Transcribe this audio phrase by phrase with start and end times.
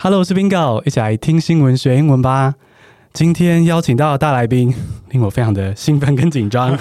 [0.00, 2.54] Hello，我是 Bingo，一起来听新闻学英文吧。
[3.12, 4.72] 今天邀请到的大来宾，
[5.10, 6.78] 令我非常的兴奋跟紧张。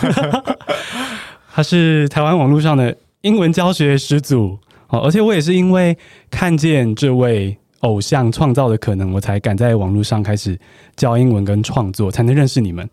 [1.52, 4.60] 他是台湾网络上的英文教学始祖
[4.90, 5.98] 哦，而且我也是因为
[6.30, 10.56] 看见这位偶像创造的可能，我才敢在网络上开始
[10.96, 12.88] 教英文跟创作，才能认识你们。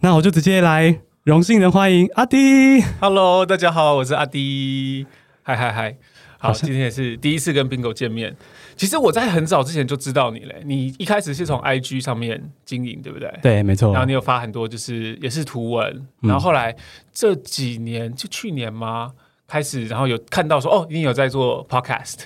[0.00, 2.80] 那我就直接来荣幸的欢迎阿迪。
[2.98, 5.06] Hello，大家好，我是阿迪。
[5.42, 5.94] 嗨嗨嗨。
[6.38, 8.34] 好，今天也是第一次跟 Bingo 见面。
[8.80, 13.30] 其实我在很早之前就知道你嘞，你一开始是从 IG 上面经营，对不对？
[13.42, 13.92] 对，没错。
[13.92, 16.08] 然后你有发很多，就是也是图文。
[16.20, 16.74] 然后后来
[17.12, 19.12] 这几年，就去年吗？
[19.46, 22.20] 开始，然后有看到说，哦，你有在做 Podcast。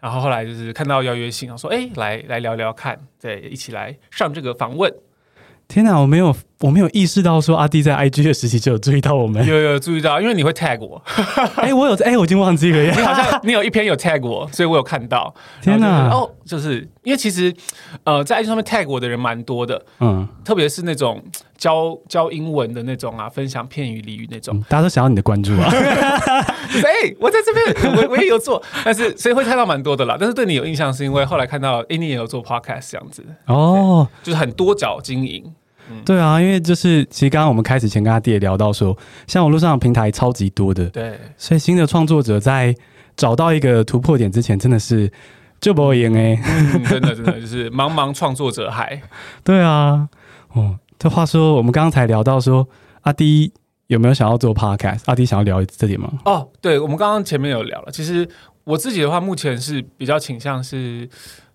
[0.00, 4.92] 然后后来就是看到邀约信，然后说，哎，来来聊聊看，对，一起来上这个访问。
[5.68, 11.02] 天哪，我没有，我没有意识到说阿弟在 IG 的时期就有注意到我们，有有注意到，因为你会 tag 我，
[11.56, 15.34] 哎、欸，我有，哎、欸，我已经忘记了， 你好像你有一篇有 tag 我，所以我有看到。
[15.62, 17.54] 天哪，哦，就是因为其实
[18.04, 21.22] 呃，在 IG 上面 tag 我的人蛮多的，嗯，特别是那种
[21.56, 25.64] 教教英文的那种啊，分享片语俚语那种、嗯，大家都想要你的关注啊。
[25.72, 30.16] 哎、欸，我在这边，我我也有做，但是所以会看到蛮多的啦。
[30.20, 35.42] 但是对你有印象，是因为后来看到，哎、欸，你也有做 podcast 这样子，哦，就是很多角经营。
[36.04, 38.96] 对啊，因为就是其实刚刚我们开始前跟阿弟也聊到说，
[39.26, 42.74] 像网络上的平台超级多的，对，所以新的创作者在
[43.16, 45.10] 找到一个突破点之前，真的是
[45.60, 46.36] 就不会赢哎，
[46.88, 49.00] 真的真的就是茫茫创作者海。
[49.44, 50.08] 对啊，
[50.52, 52.68] 哦，这话说我们刚刚才聊到说，
[53.02, 53.52] 阿弟
[53.88, 55.00] 有没有想要做 podcast？
[55.06, 56.10] 阿迪想要聊这点吗？
[56.24, 58.28] 哦，对，我们刚刚前面有聊了，其实
[58.64, 61.08] 我自己的话，目前是比较倾向是。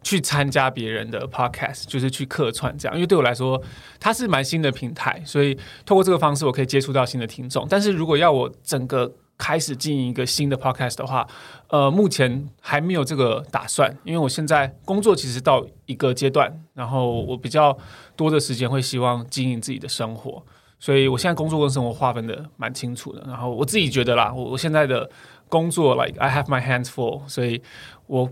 [0.05, 3.59] 去参加别人的 podcast，就是去客串这样，因为对我来说，
[3.99, 7.65] 它是蛮新的平台，所以透过这个方式，我可以接触到新的听众。
[7.67, 11.27] 但是如果要我整个开始经营一个新的 podcast 的话，
[11.69, 17.75] 呃，目前还没有这个打算，因为我现在工作其实到一个阶段，然后我比较
[18.15, 20.45] 多的时间会希望经营自己的生活，
[20.77, 23.23] 所以我现在工作跟生活划分的蛮清楚的。
[23.25, 25.09] 然后我自己觉得啦，我我现在的
[25.49, 27.63] 工作，like I have my hands full，所以
[28.05, 28.29] 我。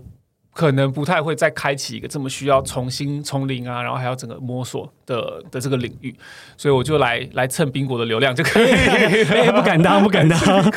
[0.54, 6.14] 可能不太会再开启一个这么需要重新从零啊，然后还要整个摸索的的这个领域，
[6.56, 8.66] 所以我就来来蹭宾果的流量就可以。
[8.66, 10.38] 欸、 不敢当，不敢当。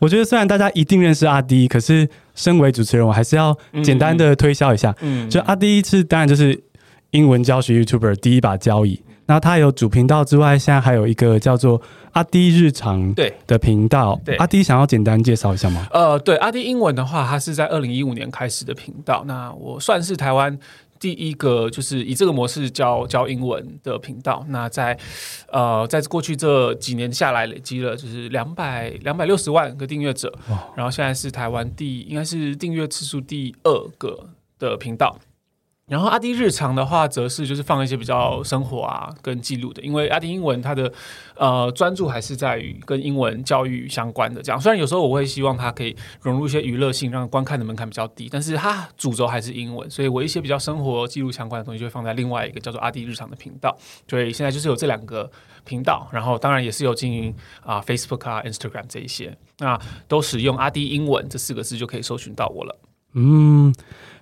[0.00, 4.92] 我觉得虽然大家一定认识阿 D，，可是身为主持人，我还是要简单的推销一下。
[5.00, 6.60] 嗯，就阿 D 是当然就是
[7.10, 9.00] 英文教学 YouTuber 第一把交椅。
[9.30, 11.80] 那它有主频道之外，现在还有一个叫做
[12.14, 14.20] 阿迪日常对的频道。
[14.24, 15.86] 对，阿迪想要简单介绍一下吗？
[15.92, 19.22] 呃，对，阿迪英文的话，它是在二零一五年开始的频道。
[19.28, 20.58] 那我算是台湾
[20.98, 24.44] 第一个就是以这个模式教教英文的频道。
[24.48, 24.98] 那在
[25.52, 30.36] 呃，在过去这几年下来，累积了就是两百两百六十万个订阅者。
[30.74, 34.26] 然后现在是台湾第应该是订阅次数第二个
[34.58, 35.16] 的频道。
[35.90, 40.90] 然后阿迪日常的话，则是就是放一些比较生活啊跟记录的，因为阿迪英文它的
[41.34, 44.60] 呃专注还是在于跟英文教育相关的这样。
[44.60, 53.76] 虽然有时候我会希望它可以融入一些娱乐性，让观看的门槛比较低，但是它主轴还是英文，所以我一些比较生活记录相关的东西就会放在另外一个叫做阿迪日常的频道。
[54.08, 55.28] 所以现在就是有这两个
[55.64, 57.34] 频道，然后当然也是有经营
[57.64, 59.76] 啊 Facebook 啊 Instagram 这一些，那
[60.06, 62.78] 都使用阿迪英文这四个字就可以搜寻到我了。
[63.14, 63.74] 嗯。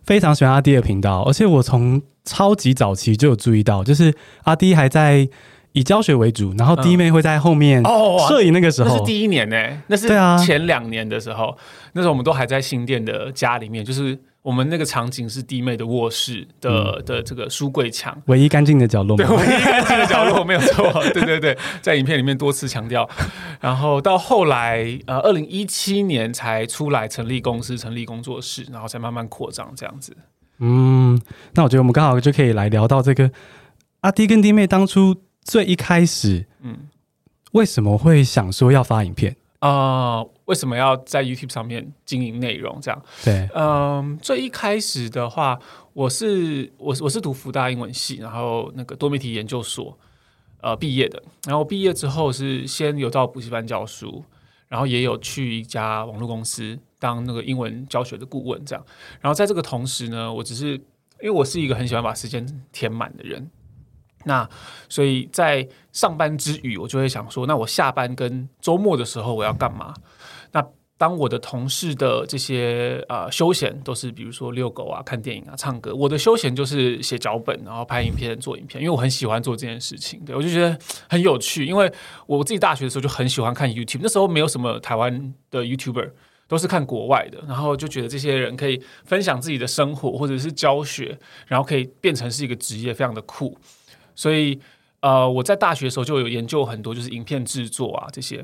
[0.04, 4.14] 非常喜欢阿弟的频道，而且我从超级早期就有注意到，就是
[4.44, 5.28] 阿弟还在
[5.72, 8.52] 以教学为主，然后弟妹会在后面哦摄影。
[8.52, 11.56] 那个时候、嗯哦、那是第一年呢、欸，那是对啊前两年的时候，啊、
[11.92, 14.18] 那时候我们都还在新店的家里面，就是。
[14.42, 23.08] 我们那个场景是弟妹的卧室的、嗯、的这个书柜墙，唯一干净的角落，对，唯一干净的角落没有错， 对对对，在影片里面多次强调。
[23.60, 30.16] 然后到后来，呃，二零一七年才出来成立公司、成立工作室，然后才慢慢扩张这样子。
[30.60, 31.20] 嗯，
[31.54, 33.30] 那我觉得我们刚好就可以来聊到这个
[34.00, 36.88] 阿弟跟弟妹当初最一开始，嗯，
[37.52, 39.36] 为什么会想说要发影片？
[39.58, 42.78] 啊、呃，为什么要在 YouTube 上面经营内容？
[42.80, 45.58] 这样对，嗯、呃，最一开始的话，
[45.92, 49.96] 我是我我是读福大英文系，然后那个多媒体研究所
[50.62, 54.24] 呃毕业的，然后毕业之后是先有到补习班教书，
[54.68, 58.82] 然后也有去一家网络公司当那个英文教学的顾问，这样。
[59.20, 60.72] 然后在这个同时呢，我只是
[61.20, 63.50] 因为我是一个很喜欢把时间填满的人。
[64.24, 64.46] 那
[64.88, 69.94] 所以在上班之余，我就会想说，那我下班跟周末的时候我要干嘛？
[70.98, 80.22] 当我的同事的这些呃休闲都是比如说遛狗啊、看电影啊、唱歌，我的休闲就是写脚本，然后拍影片、做影片，因为我很喜欢做这件事情。
[80.26, 80.78] 对，我就觉得
[81.08, 81.90] 很有趣，因为
[82.26, 86.10] 我自己大学的时候就很喜欢看 YouTube，那时候没有什么台湾的 YouTuber。
[86.48, 91.14] 都是看国外的，然后就觉得这些人可以分享自己的生活或者是教学，
[91.46, 93.54] 然后可以变成是一个职业，非常的酷。
[94.14, 94.58] 所以，
[95.00, 98.42] 呃，我在大学的时候就有研究很多，就是影片制作啊这些。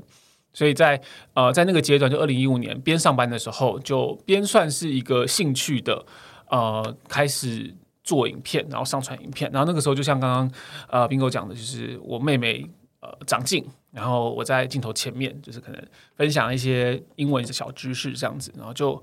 [0.54, 0.98] 所以在
[1.34, 6.06] 呃在那个阶段，就二零一五年边上班的时候，就边算是一个兴趣的，
[6.48, 9.50] 呃，开始做影片，然后上传影片。
[9.52, 10.52] 然后那个时候，就像刚刚
[10.88, 12.66] 呃 Bingo 讲的，就是我妹妹
[13.00, 13.62] 呃长进。
[13.90, 15.80] 然后我在镜头前面，就是可能
[16.16, 19.00] 分享一些英文的小知识这样子，然后就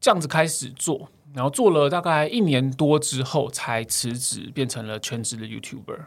[0.00, 5.98] 这样子开始做，然后做了大概一年多之后，才辞职变成了全职的 YouTuber。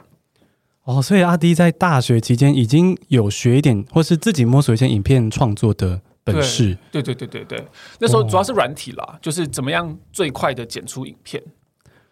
[0.86, 6.78] 哦，所以阿迪在大学期间已经有学一点，或是自己摸索一些影片创作的本事。
[6.92, 7.68] 对对对对对对，
[8.00, 11.44] 那时候主要是软体啦，哦、就是怎么样最快的剪出影片。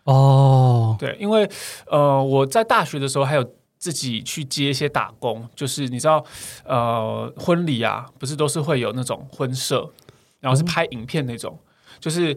[0.04, 1.50] 哦，对，因为
[1.88, 3.50] 呃，我在大学的时候还有。
[3.84, 6.24] 自己去接一些打工，就是你知道，
[6.64, 9.92] 呃，婚礼啊，不是都是会有那种婚摄，
[10.40, 12.34] 然后是拍影片那种，嗯、就是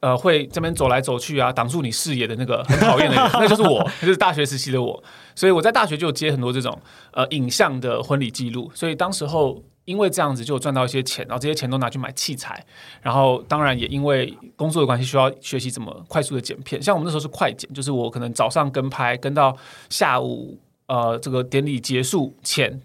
[0.00, 5.02] 呃，会这边走来走去啊，挡住你视野的那个很讨厌的人， 那就是我，就是大学时期的我。
[5.34, 6.76] 所以我在大学就接很多这种
[7.12, 12.64] 呃影像的婚礼记录，所以当时候因为这样子就赚到一些钱，然后这些钱都拿去买器材，
[13.02, 19.56] 然后当然也因为工作的关系需要学习怎么快速的剪片，像我们那时候是快剪，就是我可能早上跟拍跟到
[19.88, 20.58] 下午。
[20.88, 22.80] 呃，这个典礼结束前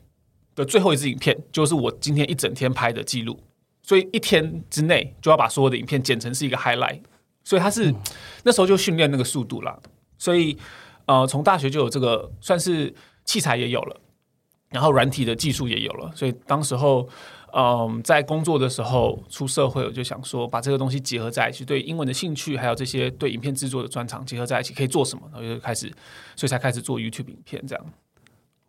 [0.56, 3.39] 的最后一支影片，就是我今天一整天拍的记录，
[3.83, 7.01] 所以一天之内就要把所有的影片剪成是一个 highlight，
[7.44, 7.94] 所以他是、
[8.44, 9.77] 那时候就训练那个速度啦。
[10.18, 10.57] 所以
[11.06, 12.91] 呃，从大学就有这个，算是
[13.25, 14.01] 器材也有了，
[14.69, 17.07] 然后软体的技术也有了，所以当时候。
[17.56, 25.21] 嗯，在工作的时候出社会，我就想说把这个东西结合在一起，对英文的兴趣，还有这些对影片制作的专长结合在一起，可以做什么？
[25.31, 25.88] 然后就开始，
[26.36, 27.86] 所以才开始做 YouTube 影片这样。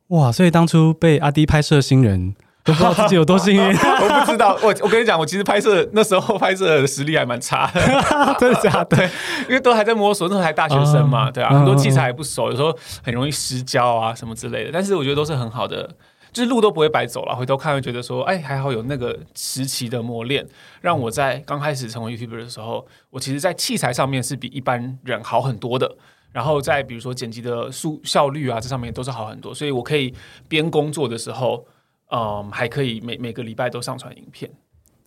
[0.09, 0.31] 哇！
[0.31, 2.37] 所以当初被阿迪拍摄新人，
[2.73, 3.61] 不知道自己有多幸运。
[3.77, 7.81] 我不知道，我我跟你讲，我其实拍摄那时候拍摄的实力还蛮差的，
[8.41, 8.97] 真的假的？
[8.97, 9.11] 对，
[9.49, 14.71] 因为都还在摸索，那时候还大学生嘛，对啊，很多器材还不熟，有时候很容易失焦啊什么之类的。
[14.73, 15.89] 但是我觉得都是很好的。
[16.33, 20.45] 就是路都不会白走了，回头看会觉得说，哎，还好有那个时期的磨练，
[20.81, 25.95] 让我在刚开始成为 YouTuber 的时候，我其实在器材上面是比一般人好很多的。
[26.33, 30.13] 然后在比如说剪辑的速效率啊，这上面都是好很多，所以我可以
[30.49, 31.65] 边工作的时候，
[32.11, 34.51] 嗯，还可以每每个礼拜都上传影片。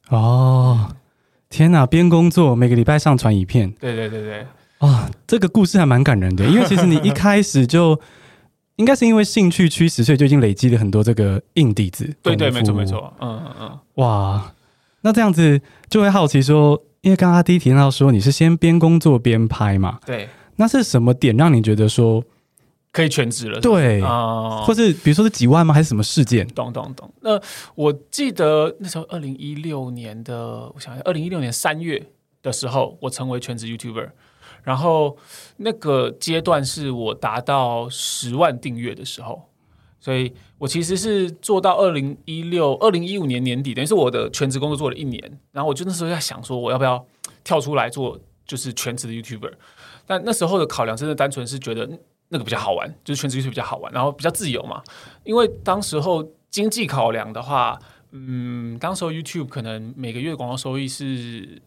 [0.09, 0.95] 哦，
[1.49, 1.85] 天哪！
[1.85, 4.47] 边工作每个礼拜上传影片，对对对对，啊、
[4.79, 7.99] 哦，这个故事还蛮感人的，因为其实你一开始就。
[8.77, 12.15] 应该是因为兴趣驱使，所以就已经累积了很多这个硬底子。
[12.21, 13.11] 对对，没错没错。
[13.19, 13.79] 嗯嗯嗯。
[13.95, 14.53] 哇，
[15.01, 15.59] 那这样子
[15.89, 19.97] 就会好奇说，因为刚刚阿滴提到说你是先边工作边拍嘛？
[20.05, 20.29] 对。
[20.57, 22.23] 那是什么点让你觉得说
[22.97, 23.61] 可以全职了？
[23.61, 25.71] 对啊，或是比如说是几万吗？
[25.71, 26.47] 还是什么事件？
[26.47, 27.07] 懂懂懂。
[27.21, 27.39] 那
[27.75, 32.03] 我记得那时候二零一六年的，我想想，二零一六年三月
[32.41, 34.09] 的时候，我成为全职 YouTuber。
[34.63, 35.15] 然后
[35.57, 39.47] 那个阶段是我达到十万订阅的时候，
[39.99, 45.39] 所以我其实是做到二零一六、二零一五年年底，等于是我的全职工作做了一年。
[45.51, 47.05] 然后我就那时候在想说，我要不要
[47.43, 49.53] 跳出来做就是全职的 YouTuber？
[50.07, 51.87] 但那时候的考量真的单纯是觉得
[52.29, 54.81] 那个比较好玩，就是全职 YouTuber 比较好玩，然后比较自由嘛。
[55.23, 57.79] 因为当时候经济考量的话，
[58.11, 61.61] 嗯，当时候 YouTube 可能每个月广告收益是。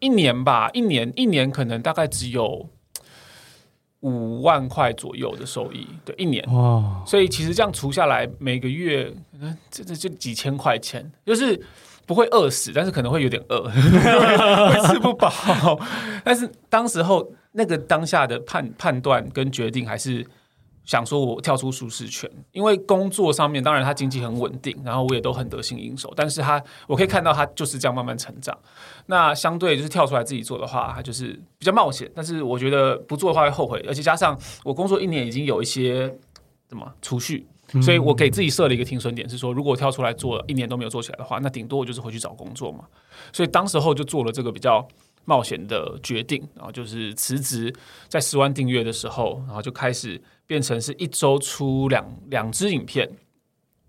[0.00, 2.70] 一年吧，一年一年可能大概只有
[3.98, 6.40] 五万块左右的收益，对，一年。
[6.54, 7.02] 哇！
[7.04, 11.60] 所以其实这样除下来，每个月可能这这就几千块钱，就是
[12.06, 15.28] 不会饿死，但是可能会有点饿， 会吃不饱。
[16.24, 20.24] 但是当时候那个当下的判判断跟决定还是。
[20.88, 26.10] 想说，我跳出舒适圈，因为工作上面当然他经济很稳定，然后我也都很得心应手。
[26.16, 28.58] 但是他我可以看到他就是这样慢慢成长。
[29.04, 32.10] 那相对就是跳出来自己做的话，他就是比较冒险。
[32.14, 34.34] 但是我觉得不做的话会后悔，而且加上
[34.64, 36.06] 我工作一年已经有一些
[36.70, 37.46] 什么储蓄，
[37.82, 42.86] 所以我给自己设了一个停损点，是说如果跳出来做了一年都没有做起来的话，那顶多我就是回去找工作嘛。
[43.30, 44.88] 所以当时候就做了这个比较
[45.28, 47.70] 冒险的决定，然后就是辞职，
[48.08, 50.18] 在十万订阅的时候，然后就开始。
[50.48, 53.06] 变成是一周出两两支影片，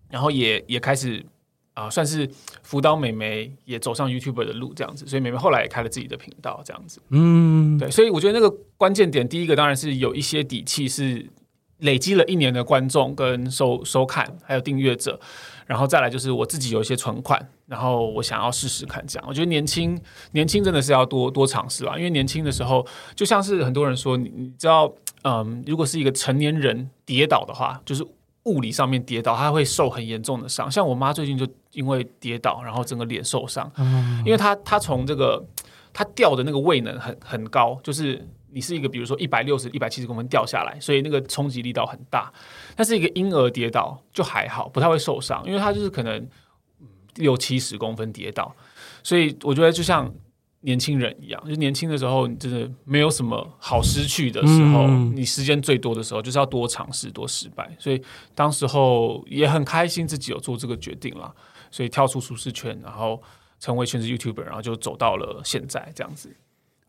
[0.10, 1.26] 然后也也开始
[1.74, 2.30] 啊、呃，算是
[2.64, 7.00] 辅导美眉也走上 YouTuber 的路这样子，所以美眉后来也开了自己的频道这样子。
[7.12, 11.26] 嗯，对，所以我觉得那个关键点，第一个当然是有一些底气，是
[11.78, 15.18] 累积了一年的观众跟收收看，还有订阅者，
[15.70, 19.26] 然后再来就是我自己有一些存款，然后我想要试试看这样。
[19.30, 22.84] 我觉得年轻年轻真的是要多多尝试啊，因为年轻的时候
[23.16, 24.92] 就像是很多人说，你你知道。
[25.24, 28.08] 嗯，如果是一个成年人跌倒的话，就是
[28.44, 30.72] 物理上面跌倒，他会受很严重的伤。
[30.72, 35.46] 像我妈最近就因为跌倒，然后整个脸受伤，嗯、因为她她从这个
[35.92, 42.32] 她掉的那个位能很很高，就是你是一个比如说一百六十、一百七十公分掉下来，所以那个冲击力道很大。
[42.76, 46.28] 但是一个婴儿跌倒就还好，不太会受伤，因为他就是可能
[47.16, 48.56] 六七十公分跌倒，
[49.04, 50.14] 所以我觉得就像。
[50.62, 54.88] 年轻人一样，就年轻的时候，你真的没有什么好失去的时候。
[54.88, 57.74] 嗯、你时间最多的时候，就是要多尝试、多失败。
[57.80, 58.04] 所以
[58.36, 61.34] 当时候也很开心自己有做这个决定了，
[61.72, 63.24] 所以跳出舒适圈，然后
[63.58, 66.36] 成为全职 YouTuber，然后就走到了现在这样子。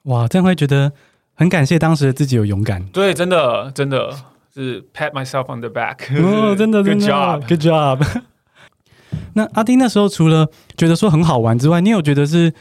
[0.02, 0.92] 哇，这样会觉得
[1.40, 2.84] 很感谢当时的自己有勇敢。
[2.88, 4.14] 对，真的，真的
[4.52, 5.96] 是 pat myself on the back。
[6.22, 8.22] 哦， 真的，真的，Good job，Good job。
[9.32, 12.52] 那阿丁那时候除了觉得说很好玩之外，你有觉得是？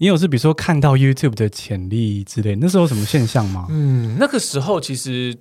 [0.00, 3.66] 你有是比如说看到 YouTube 的潜力之类，那时候有什么现象吗？
[3.70, 5.34] 嗯，那个时候其实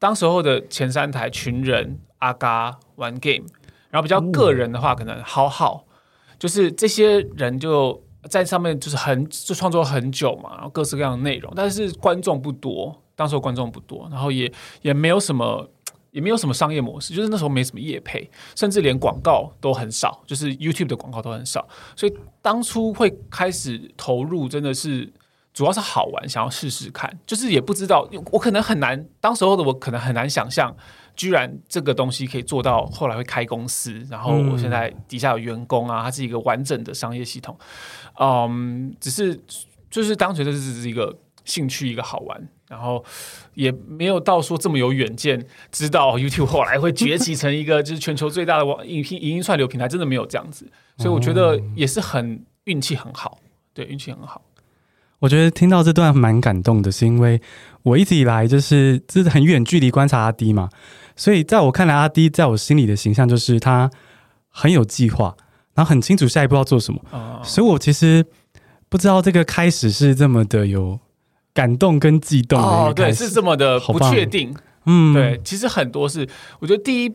[0.00, 3.46] 当时候的前三台群人阿嘎玩 game，
[3.90, 5.86] 然后比较个人的话，可能好好，
[6.38, 14.52] 就是这些人就在上面就是很就创作很久嘛，然后各式各样的内容，但是观众不多，当时候观众不多，然后也
[14.82, 15.68] 也没有什么。
[16.14, 21.66] 也没有什么商业模式，就是那时候没什么业配，甚至连广告都很少，就是 YouTube 的广告都很少，
[21.96, 25.12] 所以当初会开始投入，真的是
[25.52, 30.72] 主要是好玩，想要试试看，就是也不知道，我可能很难，当时候的我可能很难想象，
[31.16, 37.56] 居然这个东西可以做到后来会开公司，然后我现在底下有员工啊，它是一个完整的商业系统，
[38.18, 39.38] 嗯，只是
[39.90, 42.48] 就是当时这是只是一个兴趣，一个好玩。
[42.66, 43.04] 然后
[43.52, 50.66] 也没有到说这么有远见，知道 YouTube 后来会崛起成一个就是全球最大的网影片影音串流平台，真的没有这样子，
[50.96, 53.38] 所以我觉得也是很运气很好，
[53.74, 54.42] 对，运气很好。
[55.20, 57.40] 我觉得听到这段蛮感动的，是因为
[57.82, 60.70] 我一直以来就是就是很远距离观察阿迪嘛，
[61.16, 63.90] 所以在我看来，阿迪在我心里的形象就是他
[64.48, 65.36] 很有计划，
[65.74, 68.24] 然后很清楚下一步要做什么，哦、所以我其实
[68.88, 71.00] 不知道这个开始是这么的有。
[71.54, 74.52] 感动跟激动哦，对，是这么的不确定，
[74.86, 76.28] 嗯，对，其实很多是，
[76.58, 77.14] 我觉得第一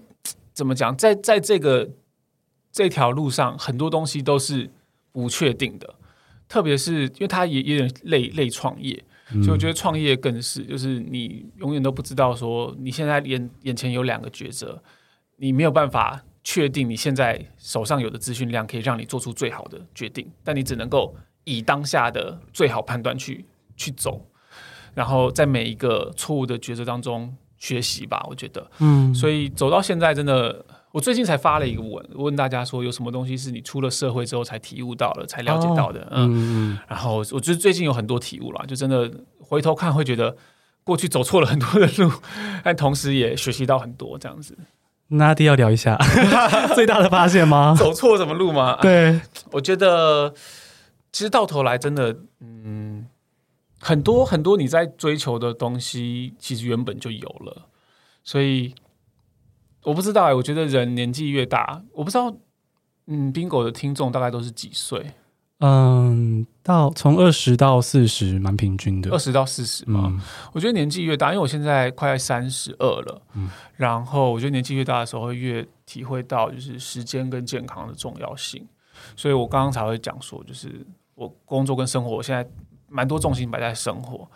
[0.54, 1.90] 怎么讲，在在这个
[2.72, 4.70] 这条路上，很多东西都是
[5.12, 5.94] 不确定的，
[6.48, 14.82] 特别是因为他也有点类类创业，所以我觉得创业更是，就是你永远都不知道说你现在眼眼前有两个抉择，
[15.38, 23.46] 你没有办法确定你现在手上有的资讯量可以让你做出最好的决定，但你只能够以当下的最好判断去
[23.76, 24.26] 去走。
[24.96, 36.02] 然后在每一个错误的抉择当中学习吧，我觉得，嗯，所以走到现在，真的，我最近才发了一个文，问大家说，有什么东西是你出了社会之后才体悟到了、才了解到的？
[36.12, 40.36] 哦、嗯，然后我觉得最近有很多体悟了，就真的回头看会觉得
[40.84, 42.12] 过去走错了很多的路，
[42.64, 44.58] 但同时也学习到很多这样子。
[45.10, 45.98] 那阿滴要聊一下
[46.76, 47.74] 最大的发现吗？
[47.78, 48.78] 走错什么路吗？
[48.82, 49.20] 对，
[49.52, 50.34] 我觉得
[51.12, 53.08] 其实到头来真的，嗯。
[53.82, 57.70] 很多很多你在追求的东西，其实原本就有了，
[58.26, 58.76] 所以
[59.90, 62.34] 我不知道哎、欸，我觉得人年纪越大，我不知道，
[63.08, 65.14] 嗯，Bingo 的听众大概都是几岁？
[65.60, 69.12] 嗯，到从二十到四十，蛮平均的。
[69.12, 70.22] 二十到四十嘛，嗯、
[70.54, 78.66] 我觉得年纪越大，因为我现在快三十二了，嗯，然后我觉得年纪越大的时候，会越体会到就是时间跟健康的重要性，
[79.16, 82.48] 所以我刚刚才会讲说，就是我工作跟生活，我现在。
[82.92, 84.28] 蛮多重心摆在生活，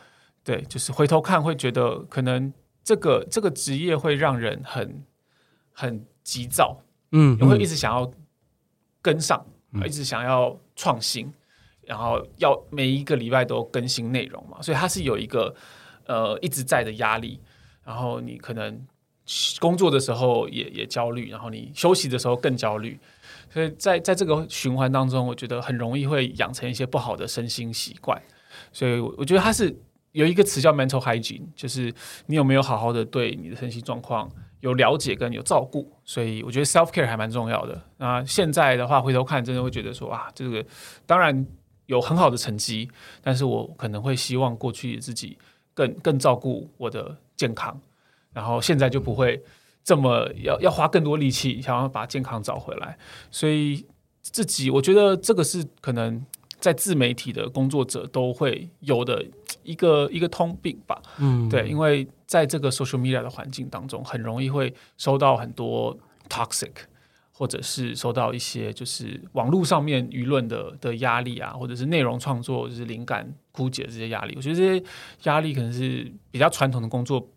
[0.43, 5.03] 对，就是回头看会觉得，可能这个这个职业会让人很
[5.73, 6.77] 很急躁，
[7.11, 8.09] 嗯，也会一直想要
[9.01, 11.33] 跟上，嗯、一直想要创新，
[11.81, 15.53] 然后要每一个礼拜都更新内容嘛，所以它是有一个
[16.05, 17.39] 呃一直在的压力，
[17.83, 18.85] 然后你可能
[19.59, 22.99] 工作的时候也也焦虑，然后你休息的时候更焦虑。
[23.49, 28.19] 所以在在这个循环当中，我觉得很容易会养成一些不好的身心习惯。
[28.71, 29.75] 所以，我觉得它是
[30.11, 31.93] 有一个词叫 mental hygiene，就是
[32.25, 34.27] 你有没有好好的对你的身心状况
[34.63, 35.91] 有了解跟有照顾。
[36.05, 37.79] 所以，我觉得 self care 还蛮重要的。
[37.97, 40.65] 那现在的话，回头看，真的会觉得说啊，这个
[41.05, 41.45] 当然
[41.85, 42.89] 有很好的成绩，
[43.21, 45.37] 但是我可能会希望过去自己
[45.73, 47.79] 更更照顾我的健康，
[48.31, 49.43] 然后现在就不会
[49.83, 52.97] 这么要要花更多力气想要把健康找回来。
[53.29, 53.85] 所以
[54.21, 56.25] 自己，我觉得这个是可能。
[56.63, 59.21] 在自媒体的工作者都会有的
[59.63, 65.93] 一个一个通病吧，嗯，对，因为在这个 social media 的环境当中，很容易会收到很多
[66.29, 66.71] toxic，
[67.33, 74.33] 或者是收到一些就是网络上面舆论的的压力啊，或者是内容创作就是灵感枯竭这些压力。
[74.37, 74.85] 我觉得这些
[75.23, 77.27] 压力可能是比较传统的工作比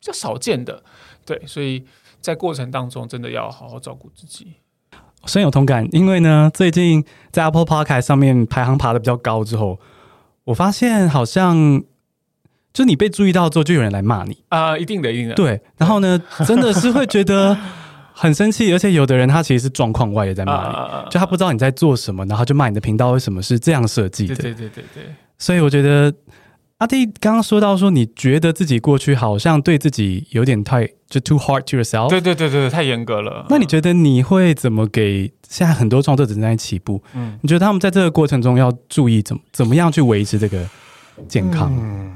[0.00, 0.82] 较少见的。
[1.24, 1.84] 对，所以
[2.20, 4.54] 在过程当中真的要好好照顾自己。
[5.26, 9.78] 深有同感，因为呢，最近在 Apple Podcast 上面排行爬的比较高之后，
[10.44, 11.82] 我发现好像
[12.72, 15.34] 就你被注意到之后，就有人来骂你啊、呃，一定的，一定的。
[15.34, 17.56] 对，然后呢， 真的是会觉得
[18.12, 24.34] 很生气，而且有的人他其实是状况外的在骂你，呃、就他不知道你在做什么，然后就骂你的频道为什么是这样设计的。
[24.34, 25.14] 对对对对对。
[25.38, 26.12] 所以我觉得。
[26.78, 33.46] 阿弟刚刚说到说，你觉得自己过去好像对自己有点太就 too hard to yourself，对对对对，太严格了。
[33.48, 37.00] 那你觉得你会怎么给现在很多创作者正在起步？
[37.14, 40.68] 嗯，你觉得他们在这个过程中要注意怎么怎么样去维持这个
[41.28, 41.72] 健康？
[41.78, 42.12] 嗯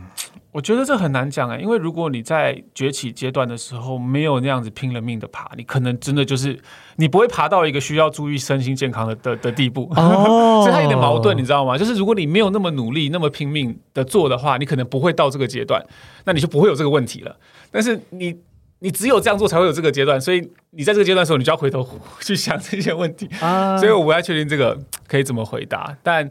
[0.51, 6.59] 我觉得这很难讲哎，因为如果你在崛起阶段的时候没有那样子拼了命的爬，你可能真的就是
[6.97, 9.93] 你不会爬到一个需要注意身心健康的的的地步。
[9.95, 11.77] 哦， 所以它有点矛盾，你知道吗？
[11.77, 15.85] 就是如果你没有那么努力、那么拼命的做的话，你可能不会到这个阶段，
[16.25, 17.37] 那你就不会有这个问题了。
[17.71, 18.35] 但是你
[18.79, 20.41] 你只有这样做才会有这个阶段，所以
[20.71, 21.87] 你在这个阶段的时候，你就要回头
[22.23, 23.29] 去想这些问题。
[23.41, 24.77] 啊，所以我不太确定这个
[25.07, 26.29] 可以怎么回答，但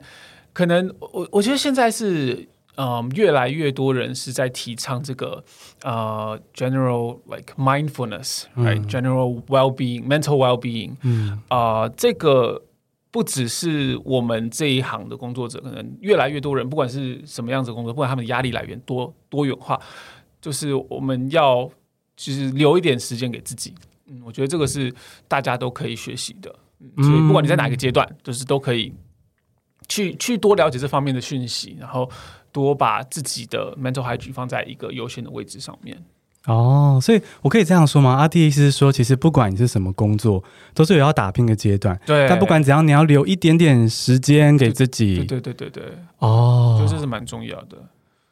[0.53, 2.47] 可能我我觉得现在是。
[2.79, 5.43] 嗯，越来越多人是在提倡这个
[5.81, 10.96] 呃，general like mindfulness，right？general well-being，mental well-being。
[11.01, 12.62] 嗯，啊、呃，这个
[13.10, 19.81] 不只是我们这一行的工作者，可能越来越多人，不管是什么样子的工作，不管他们的压力来源多多元化，
[20.39, 21.67] 就是我们要
[22.15, 23.74] 其实留一点时间给自己。
[24.05, 24.93] 嗯，我觉得这个是
[25.27, 26.55] 大家都可以学习的。
[26.79, 28.93] 嗯，所以不管你在哪个阶段，就是都可以
[29.88, 32.07] 去去多了解这方面的讯息，然后。
[32.51, 35.97] 多把自己的 mental hygiene 放在一个优先的位置上面。
[36.45, 38.13] 哦，所以我可以这样说吗？
[38.13, 40.41] 阿弟意思是说，其实不管你是什么工作，
[40.73, 41.99] 都是有要打拼的阶段。
[42.05, 45.17] 对，但不管怎样，你要留一点点时间给自己。
[45.17, 45.83] 对对对对对。
[46.19, 47.77] 哦，就这是蛮重要的。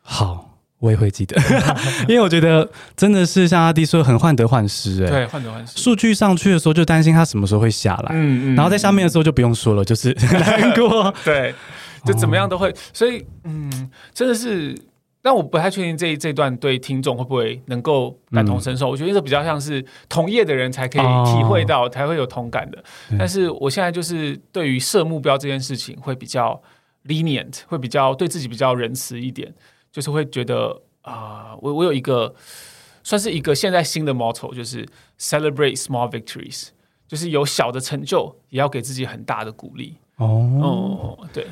[0.02, 1.36] 好，我也会记得，
[2.08, 5.04] 因为我觉得真的是像阿弟说，很患得患失。
[5.04, 5.78] 哎，对，患得患失。
[5.78, 8.12] 数据上去的时候，就担心他什么时候会下来。
[8.14, 8.56] 嗯嗯。
[8.56, 11.14] 然后在下面的时候，就不用说了，就是 难过。
[11.26, 11.54] 对。
[12.06, 14.80] 就怎么样都会，所以嗯，真的是，
[15.22, 18.90] 但我不太确定这这段对听众会不会能够感同身受。
[18.90, 22.84] 嗯、我觉得这比较像是同业的人才可以体会到，哦、才会有同感的。
[23.10, 26.62] 嗯、但是我现在就是对于设目标这件事情会比较
[27.06, 29.54] lenient，会比较对自己比较仁慈一点，
[29.92, 32.34] 就是会觉得啊、呃，我我有一个
[33.04, 34.86] 算是一个现在新的 motto，就是
[35.20, 36.68] celebrate small victories，
[37.08, 39.98] 就是有小的成就也要给自己很大的鼓励。
[40.18, 41.48] 哦、嗯，对。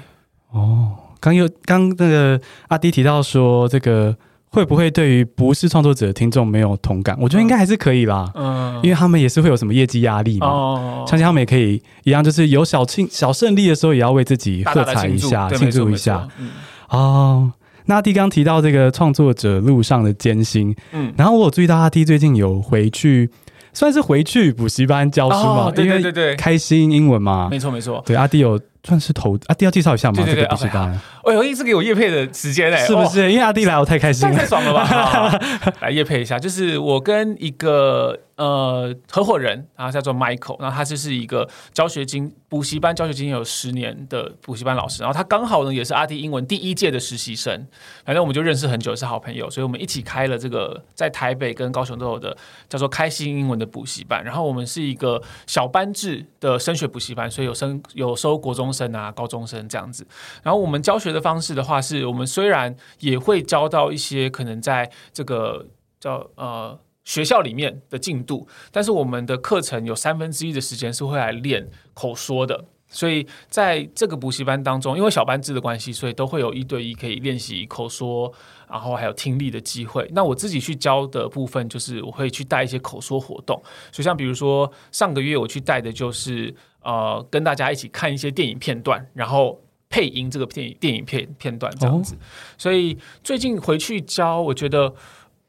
[0.54, 4.16] 哦，刚有刚那个阿迪提到说，这个
[4.50, 7.18] 会不会对于不是创作者的听众没有同感？
[7.20, 16.28] 我觉得应该还是可以啦，嗯，因为他们也是会有什么业绩压力嘛，哦，相信他们也可以一样，就是有小庆小胜利的时候，也要为自己喝彩一下，庆祝一下。
[16.38, 16.50] 嗯、
[16.90, 17.52] 哦，
[17.86, 23.32] 那阿弟刚提到这个创作者路上的艰辛，嗯，然后我有注意到阿弟最近有回去，
[23.74, 28.60] 算是回去补习班教书嘛，对对对对，开心英文嘛，没错没错，对阿弟有。
[28.84, 30.16] 算是投阿弟要介绍一下吗？
[30.16, 31.00] 对对对，补习班。
[31.24, 33.32] 哎呦，一直给我业配的时间嘞，是不是？
[33.32, 35.40] 因为阿弟来，我太开心了， 太爽了吧！
[35.80, 47.66] 来业配一下，就是我跟一个呃合伙人，然后叫做 Michael，然后他就是一个教学经补习班教学经验有十年的补习班老师，然后他刚好呢也是阿弟英文第一届的实习生，
[48.04, 52.36] 反正我们就认识很久，是好朋友，所以我们一起开了这个在台北跟高雄都有的
[52.68, 60.06] 叫做开心英文的补习班，然后我们是一个小班制的升学补习班，所以有升有收国中生啊、高中生这样子。
[60.42, 65.68] 然后我们教学的方式的话，是我们虽然也会教到一些可能在这个
[66.00, 72.66] 叫呃学校里面的进度，但是我们的课程有三分之一的时间是会来练口说的。
[72.90, 78.32] 所以在这个补习班当中，因为小班制的关系，所以都会有一对一可以练习口说，
[78.70, 80.08] 然后还有听力的机会。
[80.14, 83.60] 那我自己去教的部分，就是我会去带一些口说活动。
[83.92, 86.54] 所以像比如说上个月我去带的就是。
[86.84, 92.16] 呃，跟大家一起看一些电影片段，然后配音这个电影电影片片段这样子。
[92.16, 92.18] 哦、
[92.58, 94.94] 所以最近回去教，我觉得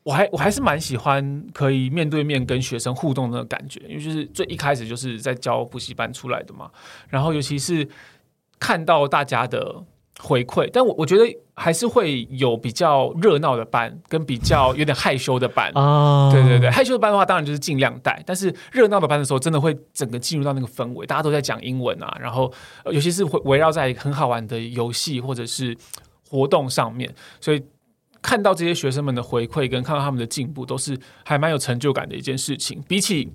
[0.03, 6.71] 我还我还是蛮喜欢可以面对面跟学生互动的那个感觉，因为就是最一开始就是在教补习班出来的嘛。
[7.09, 7.89] 然后尤其是
[8.59, 9.85] 看到大家的。
[10.21, 11.25] 回馈，但我我觉得
[11.55, 15.71] 还是会有比较热闹的班，跟比较有点害羞的班。
[15.75, 18.23] 啊，对对对，害羞的班的话，当然就是尽量带。
[18.25, 22.53] 但是热闹的班的时候，真的会整个进入到那个氛围，大家都在讲英文啊，然后
[22.87, 25.77] 尤其是会围绕在很好玩的游戏或者是
[26.29, 27.61] 活动上面，所以
[28.23, 32.81] 看到这些学生们的回馈，跟看到他们的进步，都是还蛮有成就感的一件事情。
[32.89, 33.33] 比起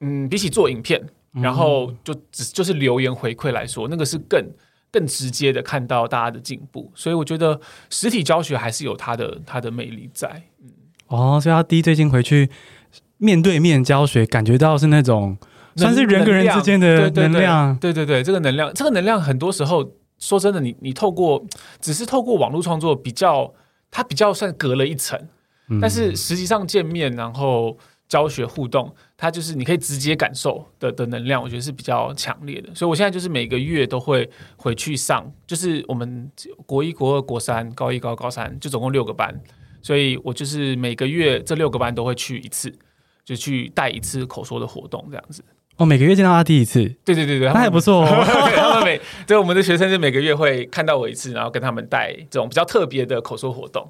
[0.00, 4.44] 嗯，比起做影片，然后就只就是留言回馈来说，那个是更。
[4.90, 10.42] 更直接的看到大家的进步，所以我觉得实体教学还是有它的它的魅力在。
[10.62, 10.70] 嗯，
[11.08, 12.50] 哦，所以阿滴最近回去
[13.18, 15.36] 面对面教学，感觉到是那种
[15.76, 17.76] 算是人跟人之间的能量。
[17.76, 21.44] 对对对，这个能量，这个能量很多时候说真的，你你透过
[21.80, 23.52] 只是透过网络创作比较，
[23.90, 25.20] 它比较算隔了一层，
[25.68, 27.76] 嗯、但是实际上见面然后
[28.08, 32.74] 教学互动，它就是你可以直接感受的的能量，我觉得是比较强烈的。
[32.74, 36.30] 所以我现在就是每个月都会回去上，就是我们
[36.64, 39.38] 国一、国二、国三、高一、高高三，就总共六个班。
[39.80, 42.72] 所以我就是每个月这六个班都会去一次，
[43.24, 45.44] 就去带一次口说的活动这样子。
[45.76, 48.24] 哦，每个月见到他第一次，对对对对，那还不错哦。
[48.56, 53.88] 他们每对我们的学生就每个月会看到我一次，然后跟他们带这种比较特别的口说活动。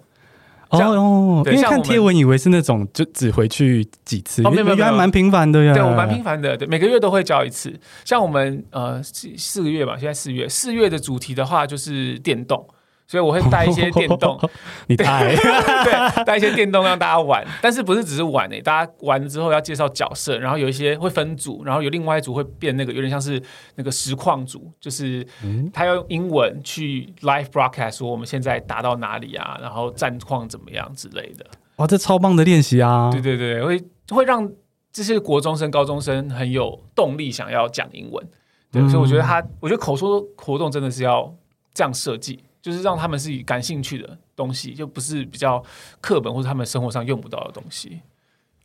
[0.70, 5.72] 哦哦，因为看贴文以为是那种就只回去几次，哦，没有没有，原来蛮频繁的呀。
[5.72, 7.72] 对我蛮频繁的，对，每个月都会交一次。
[8.04, 12.66] 像我们呃四四个月吧，现在四月，四月的主题的话就是电动。
[13.08, 14.38] 所以我会带一些电动，
[14.86, 18.60] 你带 对，带一些电动让大家玩，但是不是只是玩诶、欸？
[18.60, 23.42] 大家玩了之后要介绍角色，然后有一些会分组，然后有另外一组会变那个有点像是
[23.76, 25.26] 那个实况组，就是
[25.72, 31.46] 他要用英文去 live broadcast 说我们现在打到哪里啊，然后战况怎么样之类的。
[31.76, 33.08] 哇，这超棒的练习啊！
[33.10, 34.46] 对对对，会会让
[34.92, 38.28] 这些国中生、高中生很有动力想要讲英文。
[38.70, 41.34] 对，嗯、所以我觉得他，我觉得口说活动真的是要
[41.72, 42.40] 这样设计。
[42.68, 45.62] 就是让他们是感兴趣的东西，就不是比较
[46.02, 48.00] 课本或者他们生活上用不到的东西。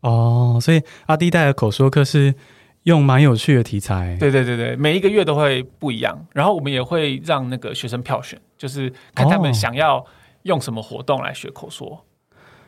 [0.01, 2.35] 哦，所以阿弟带的口说课是
[2.83, 4.17] 用蛮有趣的题材。
[4.19, 6.27] 对对对对，每一个月都会不一样。
[6.33, 10.05] 然后我们也会让那个学生票选，就是看他们想要
[10.41, 12.03] 用什么活动来学口说。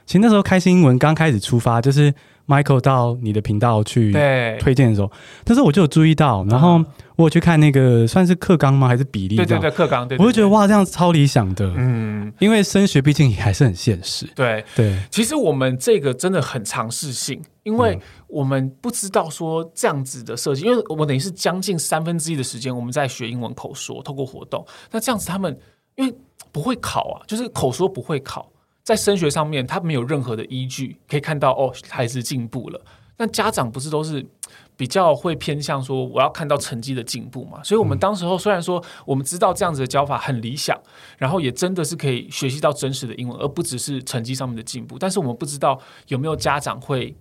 [0.05, 2.13] 哦、其实那时候开心英文刚开始出发，就是
[2.47, 4.11] Michael 到你的频道去
[4.59, 5.11] 推荐的时候，
[5.43, 6.79] 但是我就有注意到，然后。
[6.79, 8.89] 嗯我有去看那个算是课纲吗？
[8.89, 9.37] 还是比例？
[9.37, 10.27] 对对对，课纲对，对，对。
[10.27, 11.73] 我就觉得哇，这样超理想的。
[11.77, 14.29] 嗯，因为升学毕竟也还是很现实。
[14.35, 24.67] 对对，其实我们这个真的很尝试性，因为我们不知道说这样子的设计，因为我们等于是将近三分之一的时间我们在学英文口说，透过活动。
[24.91, 25.57] 那这样子他们
[25.95, 26.13] 因为
[26.51, 28.51] 不会考啊，就是口说不会考，
[28.85, 32.79] 在升学上面他没有任何的依据可以看到哦，孩子进步了。
[33.17, 34.25] 那家长不是都是？
[34.77, 40.77] 比较会偏向说我要看到成绩的进步嘛，所以我们当时候虽然说我们知道这样子的教法很理想，
[41.17, 47.15] 然后也真的是可以学习到真实的英文，而不只是成绩上面的进步，但是我们不知道有没有家长会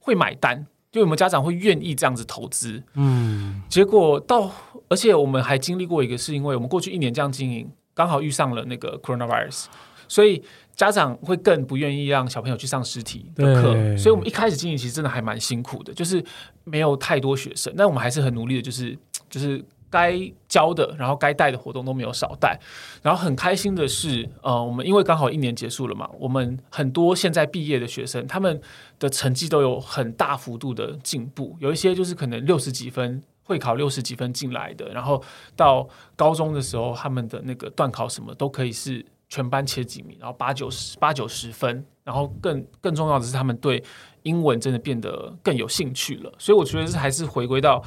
[0.00, 2.82] 会买单，就有没有家长会愿意这样子投资。
[2.94, 4.50] 嗯，结果到，
[4.88, 9.66] 而且我们还经历过一个，是因为我们过去一年这样经营，刚好遇上了那个 coronavirus，
[10.08, 10.42] 所以。
[10.76, 16.22] 家长会更不愿意让小朋友去上实体的课，所以我们一开始经营其实真的还蛮辛苦的，就是
[16.64, 18.98] 没有太多学生，但我们还是很努力的，就是
[19.30, 22.58] 就是该教的，然后该带的活动都没有少带。
[23.02, 28.60] 然后很开心的是，呃，我们因为刚好一年结束了嘛，我们很多现在毕业的学生，他们
[28.98, 35.22] 的成绩都有很大幅度的进步，有一些就是可能六十几分会考六十几分进来的，然后
[35.54, 39.06] 到高中的时候，他们的那个段考什么都可以是。
[39.28, 43.82] 全班前几名，然后八九十八九十分，然后更更重要的是，他们对
[44.22, 46.32] 英文真的变得更有兴趣了。
[46.38, 47.82] 所以我觉得是还是回归到，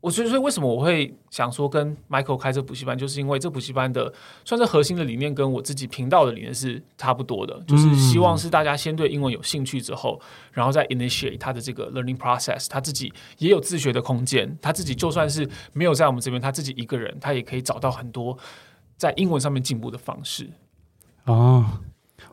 [0.00, 4.12] 我觉得所以为什么我会想说跟 Michael 开这补习班，就是因为这补习班的
[4.44, 10.20] 算是核心的理念跟我自己频道的理念是差不多的，就是希望是大家先对英文有兴趣之后，
[10.52, 18.38] 然后再 initiate 他的这个 learning process，他自己也有自学的空间，他自己就算是没有在我们这边，他自己一个人，他也可以找到很多
[18.96, 20.48] 在英文上面进步的方式。
[21.28, 21.64] 哦，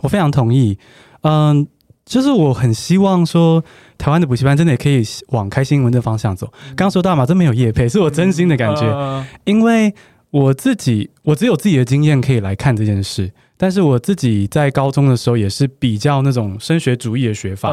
[0.01, 0.77] 我非常同意。
[1.21, 1.67] 嗯，
[2.05, 3.63] 就是我很希望说，
[3.97, 6.47] 台湾的补习班真的也可以往开心英文的方向走。
[6.67, 9.25] 刚刚说到嘛，这没有业配，是我真心的感觉。
[9.43, 9.93] 因为
[10.29, 13.31] 我自己，我只有自己的经验可以来看这件事。
[13.57, 17.69] 但是我自己在高中的时候也是比较那种升学主义的学法。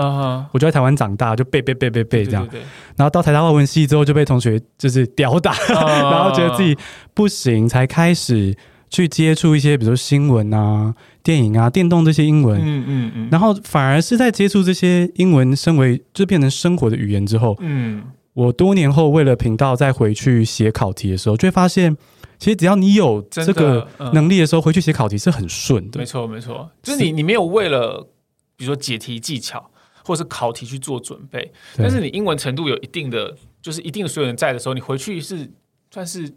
[0.53, 2.49] 我就在台湾长大，就背背背背背这样。
[2.97, 6.77] 然后到台大外文系之后，就被同学就是吊打， 然后觉得自己
[7.13, 8.57] 不行，才开始。
[8.93, 18.03] 去接触一些，比如说新闻啊、电影啊、电动这些英文，嗯嗯嗯，然后反而是在接触这些英文，身为就变成生活的语言之后，嗯，
[18.35, 21.97] 我多年后为了频道再回去写考题的时候，就会发现，
[22.39, 25.99] 其实只要你有这个能力的时候，回去写考题是很顺的。
[25.99, 28.09] 没错，没错，就是你你没有为了
[28.57, 29.71] 比如说解题技巧
[30.05, 35.51] 或者是考题去做准备，但是你英文程度有一定的，就是一定的所有人在的时候，你回去是
[35.91, 36.33] 算是。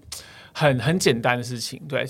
[0.57, 2.05] 很很简单的事情，对，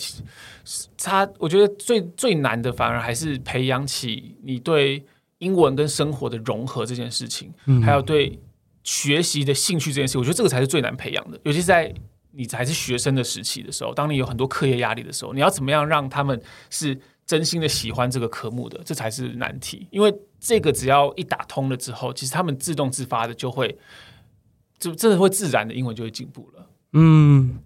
[0.96, 5.04] 他我觉得最最难的反而还是培养起你对
[5.40, 8.40] 英文跟生活的融合这件事情，嗯，还有对
[8.84, 11.40] 学习的兴趣这件事，我觉得这个才是最难培养的。
[11.44, 11.92] 尤其是在
[12.34, 19.88] 你还是学生的时期的时候，当你有很多课业压力的时候，你要怎么样让他们是真心的喜欢这个科目的，这才是难题。
[19.90, 23.76] 因为这个只要一打通了之后，其实他们自动自发的就会，
[24.78, 26.70] 就真的会自然的英文就会进步了。
[26.94, 27.58] 嗯，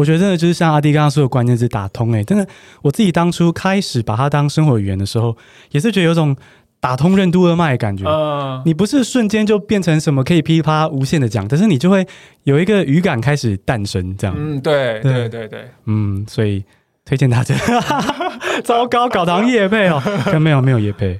[0.00, 2.46] 我觉得真的就是像阿弟刚刚说的关键字打通，哎，真的，
[2.80, 5.36] 我自己当初开始把它当生活语言的时候，
[5.72, 6.34] 也是觉得有种
[6.80, 8.08] 打通任督二脉的感觉。
[8.08, 12.06] 嗯，你不是瞬间就变成什么可以噼啪无限的讲，但是你就会
[12.44, 14.34] 有一个语感开始诞生，这样。
[14.38, 16.64] 嗯，对对对对，嗯，所以。
[17.02, 17.56] 推荐大家，
[18.62, 20.00] 糟糕，搞堂夜配哦，
[20.38, 21.18] 没有没有夜配。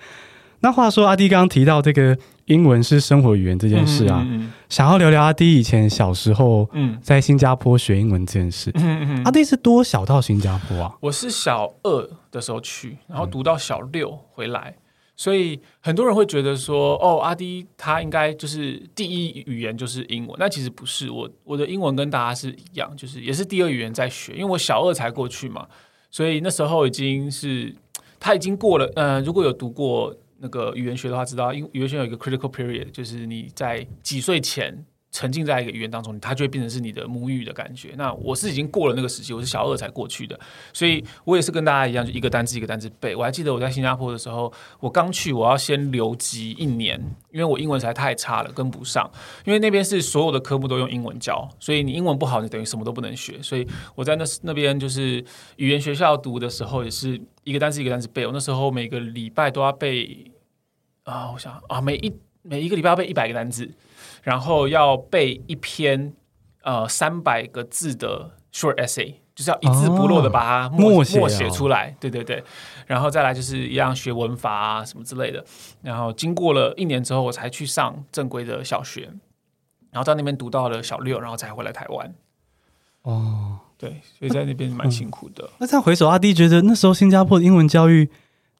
[0.60, 2.16] 那话说，阿弟刚刚提到这个
[2.50, 6.68] 英文是生活语言这件事啊，嗯嗯嗯，想要聊聊阿弟以前小时候
[7.00, 8.72] 在新加坡学英文这件事。
[8.74, 10.96] 嗯嗯嗯，阿弟是多小到新加坡啊？
[11.00, 14.74] 我是小二的时候去，然后读到小六回来。
[15.16, 25.66] 所以很多人会觉得说，哦，阿弟他应该就是第一语言就是英文，那其实不是，我我的英文跟大家是一样，就是也是第二语言在学，因为我小二才过去嘛，
[26.10, 27.72] 所以那时候已经是
[28.18, 34.84] 他已经过了，呃，如果有读过那个语言学的话，知道因为语言学有一个 critical period，就是你在几岁前。
[35.12, 37.94] 沉浸在一个语言当中，它就会变成是你的母语的感觉。
[37.96, 40.38] 那我是已经过了那个时期，我是小二才过去的，
[40.72, 43.16] 所以我也是跟大家一样，就一个单字一个单字背。
[43.16, 46.96] 我还记得我在新加坡的时候，我刚去，我要先留级一年，
[47.32, 49.10] 因为我英文实在太差了，跟不上。
[49.44, 53.42] 因为那边是所有的科目都用英文教，所以你英文不好，你等于什么都不能学。
[53.42, 55.24] 所以我在那那边就是
[55.56, 58.26] 语言学校读的时候，也是一个单词一个单词背。
[58.26, 60.30] 我那时候每个礼拜都要背
[61.04, 63.70] 啊，我想啊，每一每一个礼拜要背一百个单词。
[64.22, 66.12] 然后要背一篇
[66.62, 71.96] 呃三百个字的 short essay，就是要一字不落的把它默、哦、默写出来。
[71.98, 72.44] 对对对，
[72.86, 75.42] 然后再来就是一样学文法啊什么之类的。
[75.80, 79.10] 然后经过了一年之后，我才去上正规的小学，
[79.90, 82.14] 然后在那边读到了小六，然后才回来台湾。
[83.00, 85.42] 哦，对，所以在那边蛮辛苦的。
[85.44, 88.10] 嗯、那这样回首，阿弟觉得那时候新加坡的英文教育。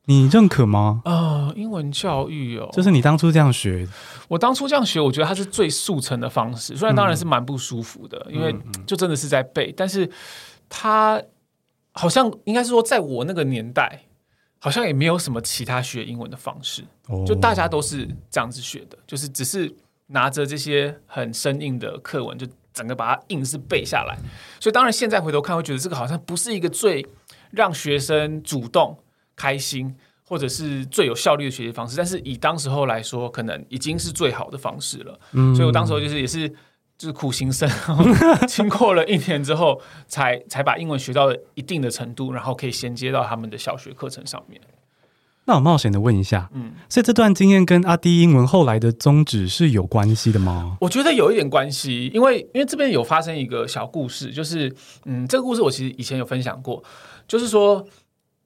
[0.07, 1.03] 你认可吗？
[1.05, 3.87] 啊、呃，英文教育哦，就是你当初这样学。
[4.27, 6.75] 我当初这样学，我觉得它是最速成的方式。
[6.75, 8.53] 虽然当然是蛮不舒服的，嗯、因为
[8.87, 9.71] 就真的是在背。
[9.71, 10.11] 嗯、但是
[10.69, 11.23] 它
[11.93, 14.01] 好像应该是说，在我那个年代，
[14.59, 16.83] 好像也没有什么其他学英文的方式。
[17.07, 19.73] 哦、就大家都是这样子学的，就是只是
[20.07, 24.17] 拿着这些很生硬的课文，就整个把它硬是背下来。
[24.59, 27.07] 所以当然现在回头看，会觉得这个好像不是一个最
[27.51, 28.99] 让学生主动。
[29.37, 35.19] 开心，或者是最有效率的学习方式，但是以当时候来说，可能已经是最好的方式了。
[35.33, 36.47] 嗯，所以我当时候就是也是
[36.99, 37.67] 就是苦行僧，
[38.47, 44.61] 经过了一年之后，才才把英文学到了一定的程度，然后可以衔接到他们的小学课程上面。
[45.51, 50.77] 那我冒险的问一下，嗯，所以这段经验跟阿滴英文后来的宗旨是有关系的吗？
[50.81, 54.73] 我觉得有一点关系，因为因为这边有发生一个小故事，就是
[55.07, 56.83] 嗯，这个故事我其实以前有分享过，
[57.27, 57.85] 就是说。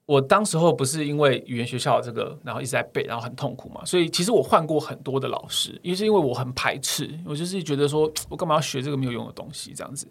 [0.07, 10.07] 我当时候不是因为语言学校这个，然后一直在背，然后很痛苦嘛，所以其实我换过很多的老师，因为是因为我很排斥，我就是觉得说我干嘛要学这个没有用的东西这样子。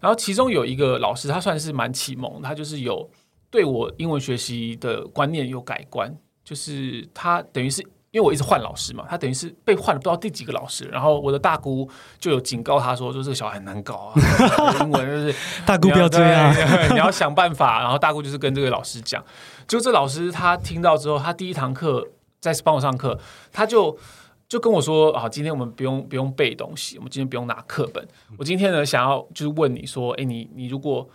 [0.00, 3.08] 然后其中有一个老师，他算是蛮启蒙，他就是有
[3.48, 6.12] 对我英文学习的观念有改观，
[6.46, 7.86] 就是他等于是。
[8.12, 11.86] 因为我一直换老师嘛，他等于是被换了不知道第几个老师，然后我的大姑
[12.18, 14.14] 就有警告他说，说这个小孩很难搞啊，
[14.80, 15.34] 英文就是
[15.66, 16.50] 大姑不要这样，
[16.94, 17.82] 你要想办法。
[17.82, 19.22] 然后大姑就是跟这个老师讲，
[19.68, 22.08] 就这老师他听到之后，他第一堂课
[22.40, 23.20] 在帮我上课，
[23.52, 23.94] 他就
[24.48, 31.06] 就跟我说啊，今天我们不用不用背东西，我们今天不用拿课本，我今天呢想要就是问你说，哎，你你如果。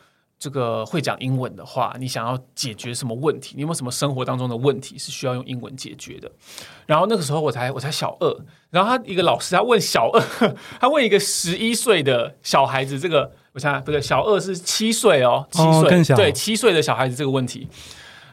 [0.41, 3.53] 这个会讲英文的话，你想要解决什么问题？
[3.55, 6.31] 你有没有什么生活当中的问题是需要用英文解决的？
[6.87, 8.35] 然后那个时候我才我才小二，
[8.71, 17.67] 然后他一个老师他问小二，他问一个十一岁的小孩子，这个我想想，不对，小二是七岁哦，七岁，哦，对，七岁的小孩子这个问题。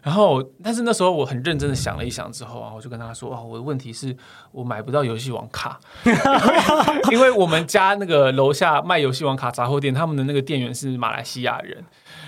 [0.02, 4.16] 然后，但是那时候我很认真的想了一想之后啊，我就跟他说：“哦，我的问题是
[4.52, 5.78] 我买不到游戏王卡，
[7.10, 11.84] 因为我们家那个楼下卖游戏王卡杂货店，他们的那个店员是马来西亚人，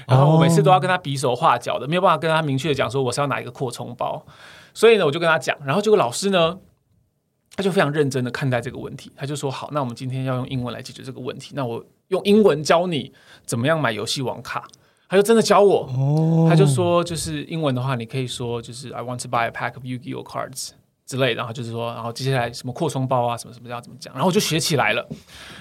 [0.06, 4.24] 然后我每次都要跟他比手画脚的，没有办法跟他明确的讲说我是要哪一个扩充包。
[4.74, 6.58] 所以呢，我就跟他讲，然后这个老师呢，
[7.54, 13.12] 他就非常认真的看待这个问题，他就说：好，那我们今天要用英文来解决这个问题，那我用英文教你
[13.46, 14.66] 怎么样买游戏王卡。”
[15.10, 16.48] 他就真的教我，oh.
[16.48, 20.70] 他就说，就是英文的话，你可以说就是 I want to buy a pack of Yu-Gi-Oh cards
[21.04, 25.04] 之类的，然后就是说，然后接下来什么扩充包啊，什么什么要怎么讲，然后我就学起来了。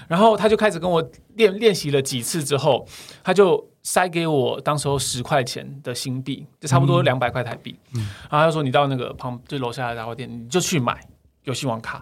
[0.06, 2.86] 然后他就开始跟我练练习了几次之后，
[3.24, 7.76] 他就塞给我当时候十块钱的新币，就差不多两百块台币。
[7.96, 11.04] 嗯、然后他就说，你到那个旁就楼下的杂货店，你就去买
[11.42, 12.00] 游戏王卡。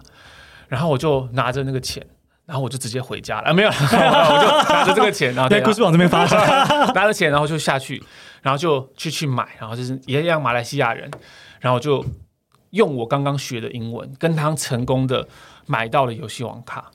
[0.67, 2.05] 然后我就拿着那个钱。
[2.49, 8.03] 然后我就直接回家了，啊、没有， 我就拿着这个钱，然后在，故事往这边发展，拿着钱，然后就下去，
[8.41, 11.11] 然后就去去买，然后就是也一样马来西亚人，
[11.59, 12.03] 然后就
[12.71, 15.27] 用我刚刚学的英文，跟他成功的
[15.67, 16.85] 买到了游戏王卡，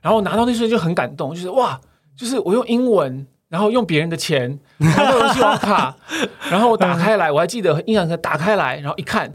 [0.00, 1.78] 然后拿到那瞬间就很感动，就是哇，
[2.16, 5.94] 就是我用英文，然后用别人的钱买到游戏王卡，
[6.50, 9.30] 然后我打开来，我还记得印象，打开来，然后一看。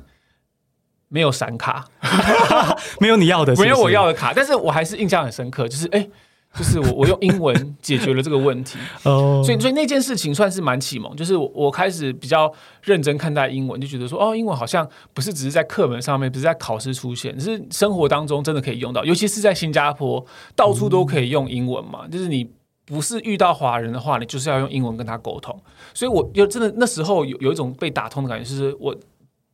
[1.09, 1.85] 没有闪卡，
[3.01, 6.07] 没有你要的是是，没有我要的卡，但是我还是印象很深刻，就是哎，
[6.55, 12.51] 就是我我用英文 解决了这个问题，哦，所以所以那件事情算是蛮启蒙，就是我我开始比较
[12.83, 20.23] 认真看待英文，就觉得说哦，英文好像不是只是在课本上面，不是在考试出现，是生活当中真的可以用到，尤其是在新加坡，
[20.55, 22.47] 到处都可以用英文嘛，就是你
[22.85, 25.59] 不是遇到华人的话，你就是要用英文跟他沟通，
[25.93, 28.95] 所以我就真的那时候有有一种被打通的感觉，就是我。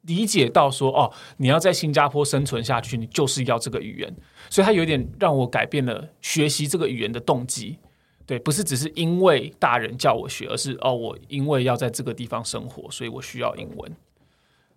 [0.05, 4.15] 理解到说哦，你要在新加坡生存下去，你就是要这个语言，
[4.49, 7.77] 所以他有点让我改变了学习这个语言的动机。
[8.25, 13.95] 对，不是只是因为大人叫我学，而是哦，我因为要在这个地方生活，所以我需要英文。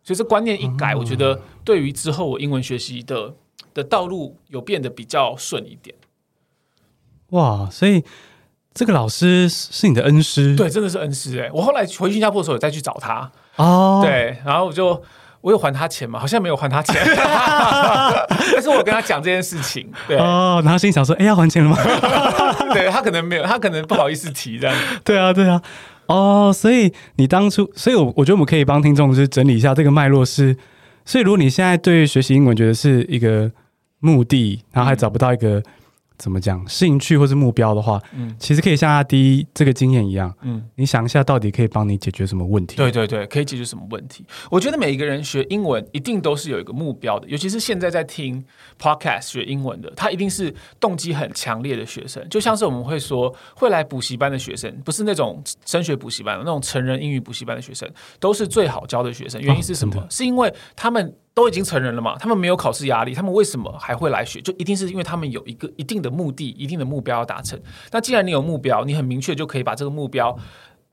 [0.03, 3.35] 所以这观念一改，我觉得对于之后我英文学习的
[3.73, 5.97] 的道路有变得比较顺一点。
[7.31, 8.03] 哇，所以
[8.73, 10.55] 这个老师是你的恩师？
[10.57, 11.51] 对，真的是恩师哎！
[11.53, 13.31] 我后来回新加坡的时候，有再去找他。
[13.59, 15.01] 哦，对，然后我就
[15.40, 16.18] 我有还他钱嘛？
[16.18, 16.97] 好像没有还他钱，
[18.53, 21.77] 但是我跟他讲这件事情，对，哦，然后心里想说，哎，要还钱了吗？
[22.73, 24.77] 对，他可能没有，他可能不好意思提这样。
[25.05, 25.61] 对啊，对啊，
[26.07, 30.57] 哦，所以你当初，所以我我觉得我们可以帮听众就是整理一下这个脉络是，
[31.05, 33.51] 所以如果你现在对学习英文觉得是一个
[34.01, 35.62] 目的，然后还找不到一个。
[36.19, 36.67] 怎么讲？
[36.69, 42.77] 兴趣或是目标的话，嗯，其实可以像阿滴这个经验一样，嗯，你想一下，到底可以帮你解决什么问题？
[42.77, 44.25] 对对对，可以解决什么问题？
[44.51, 48.45] 我觉得每一个人学英文一定都是有一个目标的，尤其是现在在听
[48.79, 52.27] podcast 学英文的，他一定是动机很强烈的学生。
[52.29, 59.41] 就像是我们会说，会来补习班的学生，不是那种升学补习班的那种成人英语补习班的学生，都是最好教的学生。
[59.41, 60.01] 原因是什么？
[60.01, 61.15] 哦，是因为他们。
[61.38, 64.40] 都已经成人了嘛，他们没有考试压力，他们为什么还会来学？
[64.40, 67.57] 就一定是因为他们有一个一定的目的、一定的目标要达成。
[67.92, 70.37] 那既然你有目标，你很明确就可以把这个目标，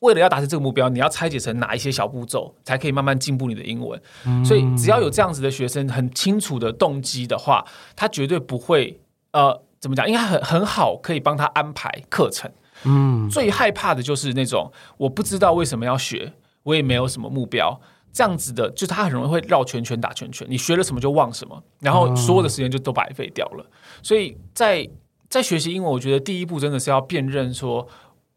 [0.01, 3.99] 为了要达成这个目标，你要拆解成哪一些小步骤，才可以慢慢进步你的英文。
[4.27, 4.45] 嗯。
[4.45, 8.99] 所以只要有这样子的学生，很清楚的动机的话，他绝对不会
[9.31, 12.51] 呃怎么讲，应该很很好，可以帮他安排课程。
[12.83, 17.81] 嗯，最害怕的就是那种我不知道为什么要学，我也没有什么目标。
[18.15, 20.47] 这样子的，就是他很容易会绕圈圈打圈圈。
[20.49, 23.65] 你学了什么就忘什么，然后所有的时间就都白费掉了。
[24.01, 24.89] 所以在
[25.29, 27.85] 在学习英文，我觉得第一步真的是要辨认说，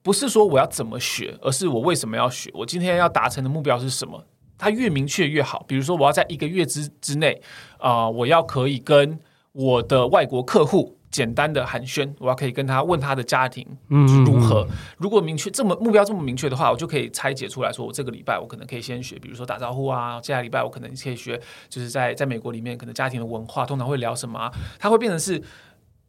[0.02, 4.26] 不是说我要怎么学，而是我为什么要学，我今天要达成的目标是什么。
[4.58, 5.64] 它越明确越好。
[5.68, 7.40] 比如说，我要在一个月之之内，
[7.78, 9.16] 啊、我要可以跟
[9.52, 10.97] 我的外国客户。
[11.10, 14.62] 简单的寒暄，我要可以跟他问他的家庭如何。
[14.62, 20.20] 嗯嗯嗯，如果明确这么目标这么明确的话，我就可以拆解出来说，我这个礼拜我可能可以先学，比如说打招呼啊。
[20.20, 21.40] 接下来礼拜我可能可以学，
[21.70, 24.52] 就是在在美国里面可能家庭的文化通常会聊什么啊？
[24.78, 25.42] 它会变成是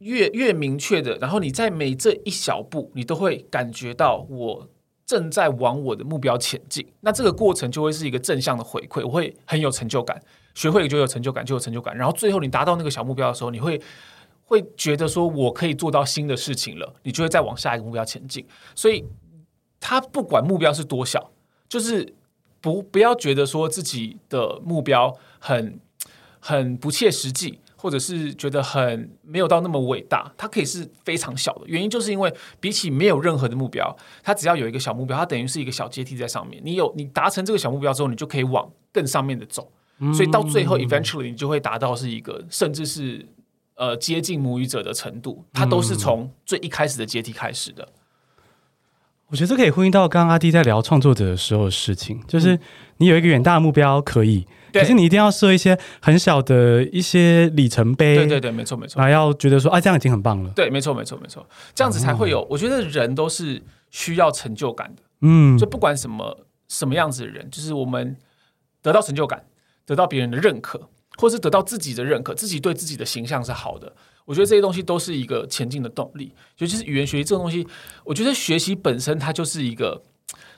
[0.00, 1.16] 越越明确的。
[1.16, 4.68] 然后你在每这一小步，你都会感觉到我
[5.06, 6.86] 正在往我的目标前进。
[7.00, 10.20] 那这个过程就会是一个正向的回馈，我会很有成就感。
[10.54, 11.96] 学会就有成就感，就有成就感。
[11.96, 13.80] 然后最后你达到那个小目标的时候，你会。
[14.50, 18.44] 会觉得说，我可以做到新的事情了，你就会再往下一个目标前进。
[18.74, 19.04] 所以，
[19.78, 21.30] 他不管目标是多小，
[21.68, 22.12] 就是
[22.60, 25.78] 不不要觉得说自己的目标很
[26.40, 30.34] 很不切实际，或者是觉得很没有到那么伟大。
[30.36, 36.60] 它可以是非常小的，原因就是因为比起没有任何的目标，它只要有一个小目标，它等于是一个小阶梯在上面。
[36.64, 39.70] 你有你达成这个小目标之后，你就可以往更上面的走。
[40.12, 43.24] 所以到最后，eventually 你就会达到是一个，甚至是。
[43.80, 47.88] 呃，接近母语者的程度，它都是从最一开始的阶梯开始的。
[49.28, 52.60] 我觉得这可以呼应到刚刚阿弟在聊创作者的时候的事情，就是
[52.98, 58.16] 你有一个远大的目标可以，可是你一定要设一些很小的一些里程碑。
[58.16, 59.00] 对对对，没错没错。
[59.00, 60.50] 还要觉得说，啊，这样已经很棒了。
[60.50, 62.46] 对，没错没错没错，这样子才会有。
[62.50, 65.02] 我觉得人都是需要成就感的。
[65.22, 68.14] 嗯，就不管什么什么样子的人，就是我们
[68.82, 69.46] 得到成就感，
[69.86, 70.90] 得到别人的认可。
[71.16, 73.92] 或是得到自己的认可，自己对自己的形象是好的，
[74.24, 76.32] 我觉得这些东西都是一个前进的动力。
[76.58, 77.66] 尤其是语言学习这个东西，
[78.04, 80.02] 我觉得学习本身它就是一个，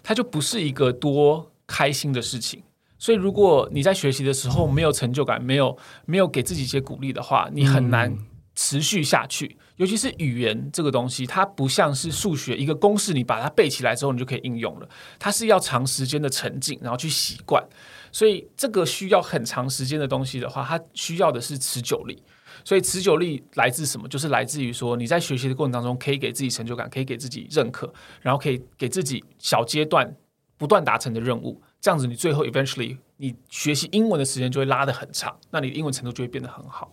[0.03, 2.63] 它就不是一个多开心的事情。
[2.99, 8.17] 所以如果你在学习的时候没有成就感，没有没有给自己一些鼓励的话，你很难
[8.55, 9.57] 持续下去。
[9.59, 14.89] 嗯尤其是语言这个东西，它不像是数学一个公式，你把它背起来之后，你就可以应用了。
[15.19, 17.67] 它是要长时间的沉浸，然后去习惯。
[18.13, 22.23] 所以这个需要很长时间的东西的话，它需要的是持久力。
[22.65, 24.07] 所以持久力来自什么？
[24.07, 30.15] 就是来自于说你在学习的过程当中，可以给自己成就感，可以给自己认可，然后可以给自己小阶段
[30.57, 31.61] 不断达成的任务。
[31.81, 36.93] 这样子，你最后 eventually 你学习英文的时间就会拉得很长，那你的英文程度就会变得很好。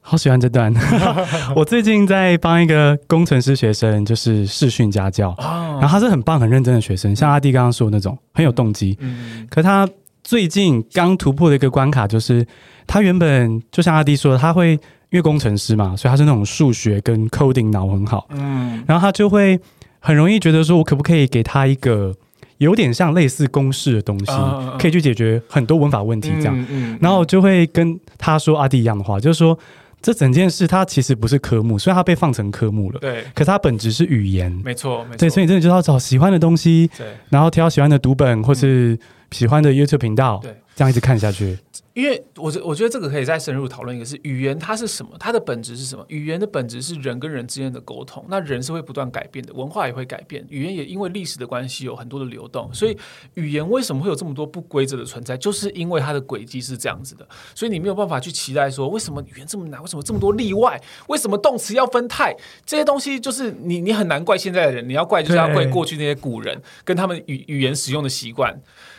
[0.00, 0.72] 好喜欢这段。
[1.54, 8.96] 我最近在帮一个工程师学生，就是视讯家教，然后他是很棒、很认真的学生，像阿弟刚刚说的那种，很有动机。
[9.00, 9.86] 嗯，可他
[10.26, 12.44] 最近刚突破的一个关卡就是。
[12.88, 19.58] 他原本就像阿弟说的，他会因为工程师嘛，所以他是那种数学跟 coding 脑很好，嗯，然后他就会
[19.98, 22.14] 很容易觉得说，我可不可以给他一个
[22.58, 29.58] 有点像类似公式的东西，嗯、可以去解决很多文法问题这样，嗯嗯、然后就会跟他说阿弟一样的话，就是说
[30.00, 38.96] 这整件事它其实不是科目，虽然它被放成科目了，对，可是它本质是语言，没错，没错，对，所以你真的就要找喜欢的东西，对，然后挑喜欢的读本或是
[39.36, 41.58] 喜欢的 YouTube 频道，对，这样一直看下去。
[41.92, 45.12] 因为我觉我觉得这个可以再深入讨论一个，是语言它是什么？
[45.18, 46.02] 它的本质是什么？
[46.08, 48.24] 语言的本质是人跟人之间的沟通。
[48.28, 52.72] 那人是会不断改变的，文化也会改变，语言也因为历史的关系有很多的流动。
[52.72, 52.96] 所以
[53.34, 55.36] 语言为什么会有这么多不规则的存在？
[55.36, 57.26] 就是因为它的轨迹是这样子的。
[57.54, 59.82] 所以你没有办法去期待说，为什么语言这么难？
[59.82, 60.80] 为什么这么多例外？
[61.08, 62.34] 为什么动词要分态？
[62.64, 68.54] 这些东西就是你你很难怪现在的人，你要怪就是要怪过去那些古人跟他们语语言使用的习惯。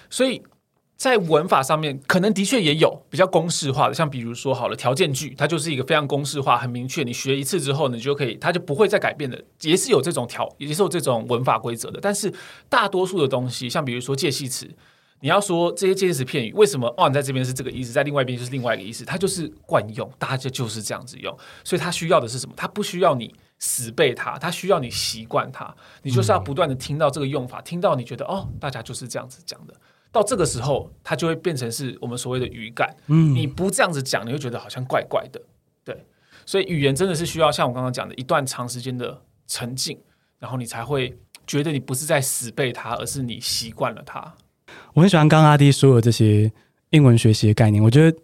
[0.10, 0.44] 所以。
[0.98, 12.00] 在文法上面，可能的确也有比较公式化的，像比如说好了，条件句，它就是一个非常公式化、很明确，你学一次之后，你就可以，它就不会再改变的，也是有这种条，也是有这种文法规则的。
[12.02, 12.34] 但是
[12.68, 14.68] 大多数的东西，像比如说介系词，
[15.20, 21.38] 你要说这些介系词片语，为什么哦，你在这边是这个意思，在另外一边就是另外一个意思，它就是惯用，大家就是这样子用。
[21.64, 22.56] 所以它需要的是什么？
[22.58, 29.76] 它不需要你死背它，它需要你习惯它，你就是要不断的听到这个用法，听到你觉得哦，大家就是这样子讲的。
[30.18, 32.96] 到这个时候，它就会变成是我们所谓的语感。
[33.08, 35.40] 嗯，你不这样子讲，你会觉得好像怪怪的。
[35.84, 36.06] 对，
[36.46, 40.00] 所以语言真的是需要像我刚刚讲的一段长时间的沉浸，
[40.40, 41.16] 然后你才会
[41.46, 44.34] 觉得你不是在死背它，而是你习惯了它。
[44.94, 46.52] 我很喜欢刚刚阿迪说的这些
[46.90, 48.18] 英文学习的概念，我觉得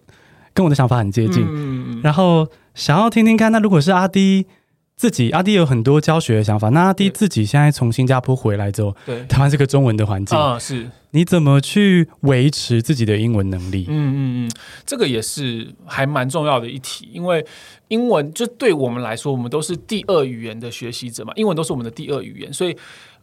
[0.53, 1.45] 跟我的想法很接近。
[1.47, 4.47] 嗯，然后想要听听看，那如果是阿滴。
[4.95, 6.69] 自己阿弟有很多教学的想法。
[6.69, 10.89] 那阿弟自己现在从新加坡回来之后，对，台湾是个中文的环境啊，是。
[11.11, 13.85] 你怎么去维持自己的英文能力？
[13.87, 14.17] 嗯嗯
[14.47, 14.51] 嗯，
[14.85, 17.45] 这个也是还蛮重要的一题，因为
[17.89, 22.75] 英文就对我们来说，我们都是第二语言的学习者嘛，英文都是我们的第二语言，所以。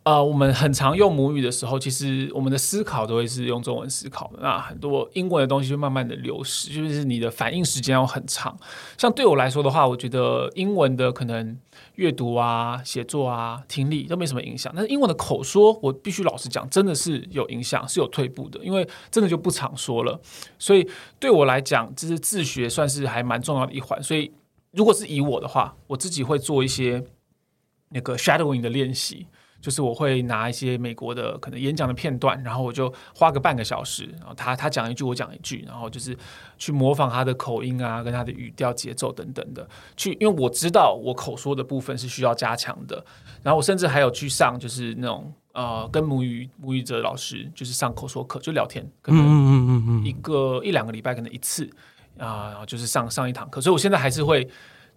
[0.02, 4.38] 呃，我们很常用母语的时候，其实我们的思考都会是用中文思考的。
[4.40, 8.58] 那很多英文的东西就慢慢的流失，就是你的反应时间要很长。
[8.96, 11.54] 像对我来说的话，我觉得英文的可能
[11.96, 14.72] 阅读啊、写作啊、听力都没什么影响。
[14.74, 20.18] 但是英文的口说，我必须老实讲，真的是有影响，是有退步的，因为真的就不常说了。
[20.58, 20.88] 所以
[21.18, 24.02] 对我来讲，就是自学算是还蛮重要的一环。
[24.02, 24.32] 所以
[24.72, 27.04] 如果是以我的话，我自己会做一些
[27.90, 29.26] 那个 shadowing 的练习。
[29.60, 36.16] 就是我会拿一些美国的可能演讲的片段，然后我就花个半个小时，然后他他讲一句，我讲一句，然后就是
[36.56, 43.04] 去模仿他的口音啊，跟他的语调、节奏等等的，去，因为我知道我口说的部分是需要加强的。
[43.42, 50.02] 然后我甚至还有去上，就是那种呃，跟母语母语者老师就是上口说课，就聊天，可能一个嗯嗯嗯
[50.60, 51.68] 嗯一两个礼拜可能一次
[52.18, 53.60] 啊，就是上上一堂课。
[53.60, 54.48] 所以我现在还是会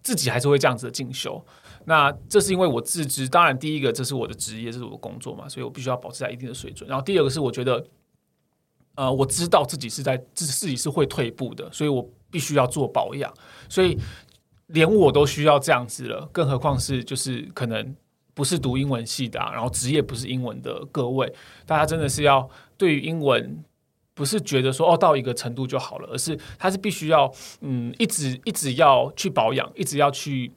[0.01, 1.43] 自己还是会这样子的进修。
[1.85, 6.89] 那这是因为我自知，当然第一个这是我的职业，这是我的工作嘛，所以我必须要保持在一定的水准。
[6.89, 7.85] 然后第二个是我觉得，
[8.95, 13.33] 呃，我知道自己是在自自己是会退步的，所以我必须要做保养。
[13.67, 13.97] 所以
[14.67, 17.95] 连我都需要这样子了，更何况是就是可能
[18.33, 21.33] 不是读英文系的啊，然后职业不是英文的各位，
[21.65, 23.63] 大家真的是要对于英文
[24.13, 27.29] 不是觉得说哦到一个程度就好了，而是他是必须要
[27.61, 30.51] 嗯一直一直要去保养，一直要去。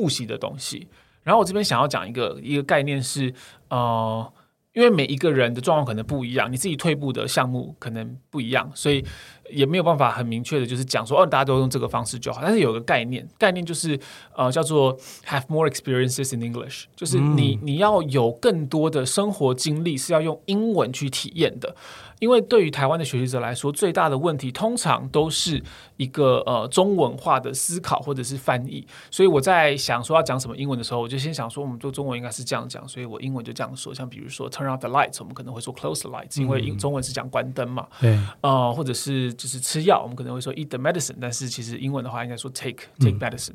[0.00, 0.88] 复习的东西，
[1.22, 3.34] 然后我这边想要讲一个一个概念是，
[3.68, 4.32] 呃，
[4.72, 9.04] 因为每一个人的状况可能不一样，你自己退步的项目可能不一样，所以
[9.50, 12.40] 也没有办法很明确的，就是讲说，哦，大家都用这个方式就好。
[12.42, 13.98] 但是有个概念，概念就是，
[14.34, 14.96] 呃，叫做
[15.26, 21.74] have more experiences in English，就是你你要有更多的生活经历是要用英文去体验的。
[22.20, 25.62] 因为对于台湾的学习者来说，最大的问题通常都是
[25.96, 28.86] 一个呃中文化的思考或者是翻译。
[29.10, 33.94] 所以我在想说要讲什么英文的时候，我就先想说我们做中文应该是这样讲，所以我英文就这样说。
[33.94, 37.86] 像比如说 turn off the lights，我们可能会说 close the lights，因为英中文是讲关灯嘛。
[37.98, 38.18] 对。
[38.42, 43.54] 呃，或者是就是吃药，我们可能会说 eat the medicine，但是其实英文的话应该说 take take medicine。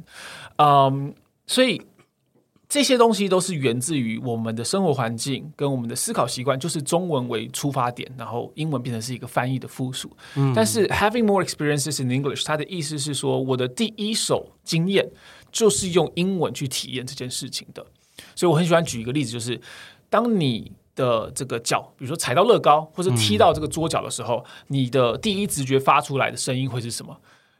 [0.57, 0.91] 嗯。
[0.91, 1.11] Um,
[1.47, 1.79] 所以
[2.67, 10.11] 这些东西都是源自于我们的生活环境跟我们的思考习惯，就是中文为出发点，然后英文变成是一个翻译的附属。
[10.36, 15.07] 嗯，但是 having more experiences in English，它的意思是说，我的第一手经验
[15.51, 17.86] 就是用英文去体验这件事情的。
[18.36, 19.61] 所以我很喜欢举一个例子，就是
[20.09, 27.18] 当你的这个脚，比如说踩到乐高或者踢到这个桌角的时候，嗯、你的第一直觉发出来的声音会是什么？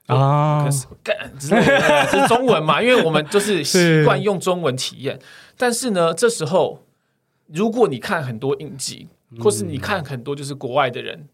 [0.08, 2.80] 啊，可是干之类的，这是中文嘛？
[2.84, 5.20] 因为我们就是习惯用中文体验。
[5.58, 6.84] 但是呢，这时候
[7.48, 9.08] 如果你看很多影集，
[9.40, 11.28] 或是你看很多就是国外的人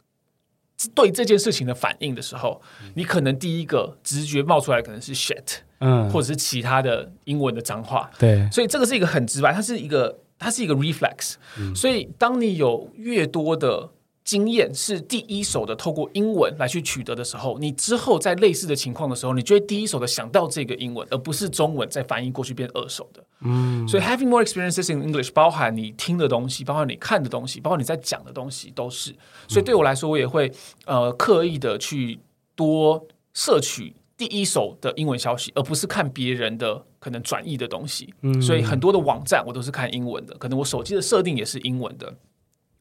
[0.95, 2.61] 对这件事情的反应的时候，
[2.95, 8.09] 你可能第一个直觉冒出来可能是 shit，嗯，或者是其他的英文的脏话。
[8.17, 11.35] 对，所以这个是一个很直白，它是一个它是一个 reflex。
[11.75, 13.89] 所以当你有越多的
[14.23, 23.23] 经验是第一手的，透过英文来去取得的时候，你之后在类似的情况的时候，你就会第一手的想到这个英文，而不是中文再翻译过去变二手的。
[23.41, 29.13] 嗯，所以 having more experiences in English 包含你听的东西，包含你看的东西，包括你在讲的东西都是。
[29.47, 30.51] 所以对我来说，我也会
[30.85, 32.19] 呃刻意的去
[32.55, 38.13] 多摄取第一手的英文消息，而不是看别人的可能转译的东西。
[38.21, 42.13] 嗯，所以很多的网站我都是看英文的，可能我手机的设定也是英文的。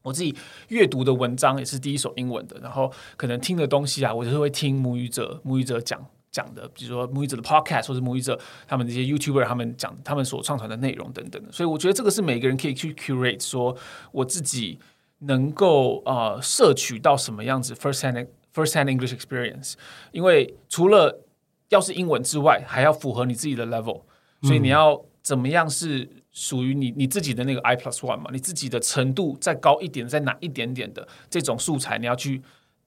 [0.03, 0.35] 我自己
[0.67, 13.75] 阅读的文章也是第一手英文的，然后可能听的东西啊，我就是会听母语者母语者讲讲的，比如说母语者的 podcast 或者母语者他们这些 YouTuber 他们讲他们所上传的内容等等的，所以我觉得这个是每个人可以去 curate 说
[14.11, 14.77] 我自己
[15.17, 19.73] 能够呃摄取到什么样子 first hand first hand English experience，
[20.11, 21.23] 因为除了
[21.71, 24.03] 要是英文之外，还要符合你自己的 level，
[24.43, 26.09] 所以你要怎么样是。
[26.33, 32.41] 属于你你自己的那个 I plus one 嘛，你自己的程度再高一点，再难一点点的这种素材，你要去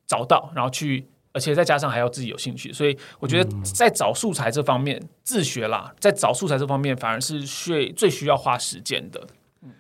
[0.06, 9.20] 找到，然后去，而且再加上还要自己有兴趣，所以我觉得在找素材这方面，嗯、自学啦，在找素材这方面反而是需最需要花时间的。
[9.62, 9.70] 嗯，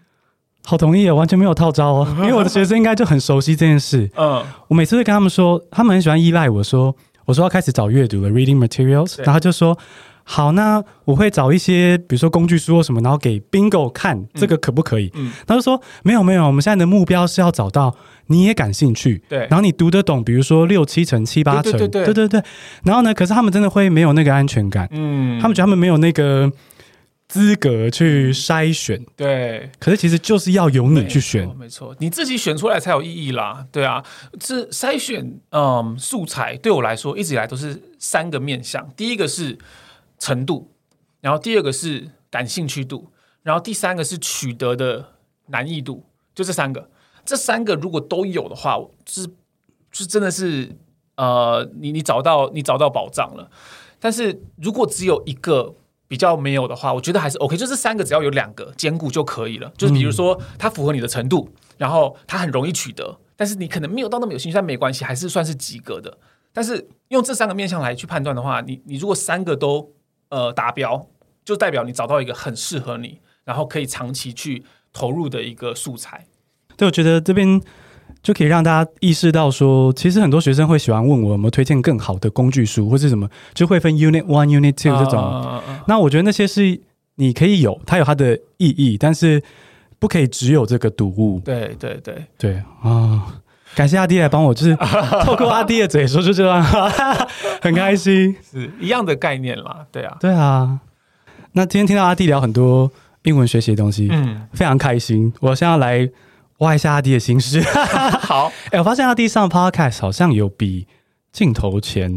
[0.66, 4.10] 好同意，完全没有套招哦， 因为我的学生应该就很熟悉这件事。
[4.14, 6.94] 嗯，我每次会跟他们说，他们很喜欢依赖我说，
[7.24, 9.78] 我说要开始找阅读了 reading materials，然后他就说。
[10.26, 15.10] 好，那我会找一些，比如说工具书或什么，然后给 Bingo 看，这个可不可以？
[15.12, 17.94] 嗯，他就说没有没有，我们现在的目标是要找到
[18.28, 22.42] 你也感兴趣，对，然后你读得懂，比如说六七成、七八成，对对对，对对对。
[22.84, 26.50] 然后呢，可是他们真的会没有那个安全感，嗯，他们觉得他们没有那个
[27.34, 29.70] 资格去筛选，对。
[29.78, 34.04] 可是其实就是要由你去选，没错，你自己选出来才有意义啦，对啊。
[34.40, 39.58] 这筛选，嗯，素材对我来说一直以来都是三个面向，第一个是。
[40.16, 40.70] 程度，
[41.20, 43.10] 然后第二个是感兴趣度，
[43.42, 45.04] 然后第三个是取得的
[45.48, 46.88] 难易度，就这三个。
[47.26, 49.34] 这三个如果都有的话，就是就
[49.92, 50.70] 是真的是
[51.16, 53.50] 呃，你你找到你找到宝藏了。
[53.98, 55.74] 但是如果只有一个
[56.06, 57.56] 比较没有的话，我觉得还是 OK。
[57.56, 59.72] 就这三个只要有两个兼顾就可以了。
[59.76, 61.48] 就是比如说它符合你的程度，
[61.78, 66.18] 然后它很容易取得，但是你可能没有到那么有兴趣，但没关系，还是算是及格的。
[66.52, 69.92] 但是用这三个面向来去判断的话，你你如果三个都
[70.28, 71.08] 呃，达标
[71.44, 76.26] 就代表你找到一个很适合你，然后可以长期去投入的一个素材。
[76.76, 77.60] 对，我觉得这边
[78.24, 85.20] 就可以让大家意识到说，其实很多学生会喜欢问我有没有推荐更好的工具书，或是什么，就会分 Unit One、Unit Two 这种。
[85.22, 86.80] Uh, 那我觉得那些是
[87.16, 89.42] 你可以有，它有它的意义，但是
[89.98, 91.38] 不可以只有这个读物。
[91.44, 93.40] 对对对对啊！
[93.74, 94.74] 感谢阿弟来帮我，就是
[95.24, 96.88] 透过阿弟的嘴说出这段话，
[97.60, 99.84] 很开心，是一样的概念啦。
[99.92, 100.80] 对啊，对啊。
[101.52, 102.90] 那今天听到阿弟聊很多
[103.24, 105.32] 英文学习的东西，嗯，非常开心。
[105.40, 106.08] 我现在要来
[106.58, 107.60] 挖一下阿迪的心事。
[108.20, 110.86] 好， 哎、欸，我发现阿滴上 Podcast 好像有比
[111.32, 112.12] 镜头前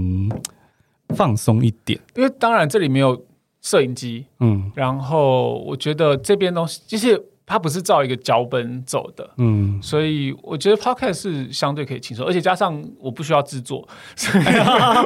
[1.15, 3.25] 放松一点，因为当然这里没有
[3.61, 7.23] 摄影机，嗯，然后我觉得这边东西就是。
[7.49, 14.43] 它不是照一个脚本走的，嗯，所以我觉得 podcast 是相对可以轻松，而且加上我不需要制作， 所以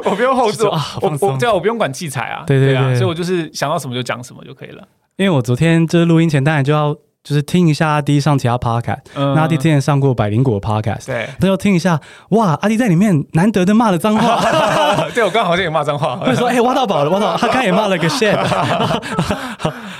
[0.04, 4.82] 我不用后制，我我对啊，我不用管器材啊，对对对，对啊，所以我就是想到什么就讲什么就可以了。
[5.18, 6.96] 因为我昨天就是录音前当然就要。
[7.24, 12.00] 就是听一下阿迪上其他 podcast，嗯，那阿迪之前上过百灵果 podcast，对，那就听一下，
[12.30, 14.40] 哇，阿迪在里面难得的骂了脏话，
[15.14, 19.00] 对我刚好像也骂脏话，我说 哎、欸，挖到宝了，挖到，他刚也骂了个 shit， 啊、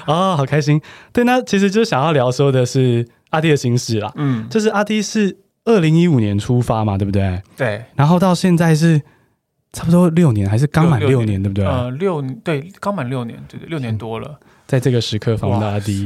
[0.06, 0.80] 哦，好开心，
[1.12, 7.40] 对，那其实就是想要聊说的是阿迪的心事啦，嗯，就是阿迪是二零一五年出发嘛，对不对？
[7.56, 9.00] 对，然后到现在是
[9.72, 11.64] 差不多六年，还是刚满六年，对不对？
[11.64, 14.40] 呃，六对，刚满六年，对对，六年多了。
[14.72, 16.02] 在这个时刻访问到阿迪，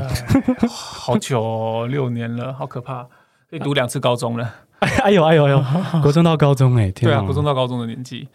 [0.69, 3.05] 好久哦，六年了，好可怕，
[3.49, 4.55] 可以读两次高中了。
[4.81, 5.65] 哎呦哎呦哎呦，
[6.03, 8.27] 国中到高中哎，天啊，对啊，国中到高中的年纪。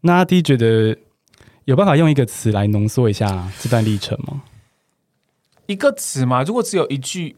[0.00, 0.98] 那阿迪觉得
[1.66, 4.42] 有办法用一个词来浓缩一下这段历程吗？
[5.66, 7.36] 一个词嘛，如果只有一句，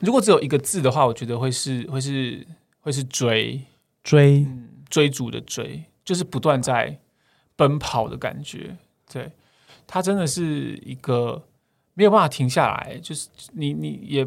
[0.00, 2.46] 如果只有一个字的话，我觉得会是会是
[2.82, 3.60] 会是追
[4.04, 7.00] 追、嗯，追逐的追，就是不断在
[7.56, 8.76] 奔跑的感觉。
[9.12, 9.32] 对，
[9.88, 11.48] 它真的是一个
[11.94, 14.24] 没有办法停下来，就是你你也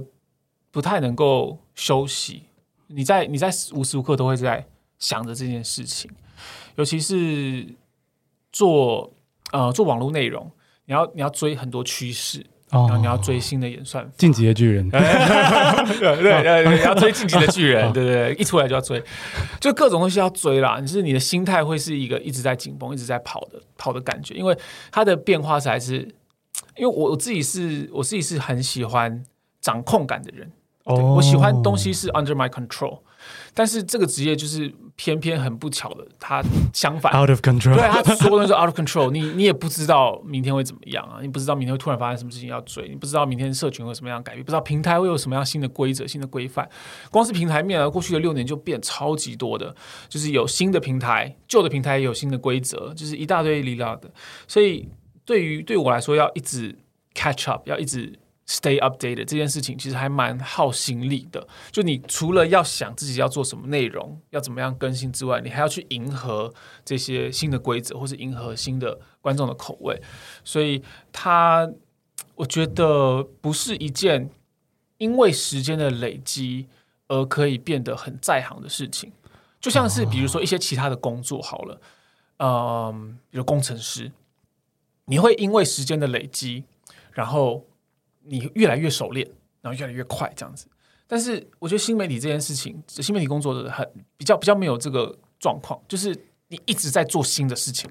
[0.72, 2.43] 不太能够休息，
[2.88, 4.68] 你在你在无时无刻都会在
[4.99, 6.12] 想着这件事情，
[6.76, 7.76] 尤其是
[8.51, 9.14] 做
[9.53, 10.51] 呃做网络内容，
[10.86, 12.45] 你要你要追很多趋势。
[12.72, 14.99] 然后你要追新的演算法，进击的巨人，对
[15.99, 19.03] 对 对，你要追进击的巨人， 对对对，一出来就要追，
[19.59, 20.80] 就各种东西要追啦。
[20.80, 24.57] 你是你的心态会是一个一直在紧绷、一直在跑的跑的感觉，因为
[24.91, 26.07] 它的变化才是。
[26.78, 29.24] 因为我我自己是我自己是很喜欢
[29.59, 30.49] 掌控感的人，
[30.86, 32.99] 对，我喜欢东西是 under my control。
[33.53, 34.74] 但是这个职业就是
[35.04, 37.74] 偏偏很不巧的，他相反，out of control。
[37.74, 46.70] 对，他说的是 out of control，你你也不知道明天会怎么样啊，你不知道明天会突然发生什么事情要追，你不知道明天社群会有什么样改变，不知道平台会有什么样新的规则、新的规范。
[47.10, 49.76] 光是平台面啊，过去的六年就变超级多的，
[50.08, 54.12] 就是有新的平台，旧的平台也有新的规则，就是一大堆离了的。
[54.47, 54.88] 所以
[55.26, 56.78] 对于对我来说，要一直
[57.16, 58.20] catch up，要一直。
[58.52, 61.47] Stay updated 这件事情其实还蛮耗心力的。
[61.72, 70.02] 就你除了要想自己要做什么内容，要怎么样更新之外，你还要去迎合这些新的规则，或是迎合新的观众的口味。
[70.43, 70.84] 所以，
[71.14, 71.72] 它
[72.36, 74.30] 我觉得不是一件
[74.97, 76.68] 因为时间的累积
[77.08, 79.14] 而可以变得很在行的事情。
[79.62, 81.82] 就像是比如说一些其他的工作好了，
[82.39, 84.12] 嗯，比如工程师，
[85.06, 86.66] 你会因为时间的累积，
[87.14, 87.66] 然后。
[88.26, 89.28] 你越来越熟练，
[89.61, 90.67] 然后越来越快这样子。
[91.07, 96.15] 但是我觉得新媒体这件事情，新媒体工作者很比较比较没有这个状况，就是
[96.47, 97.89] 你一直在做新的事情，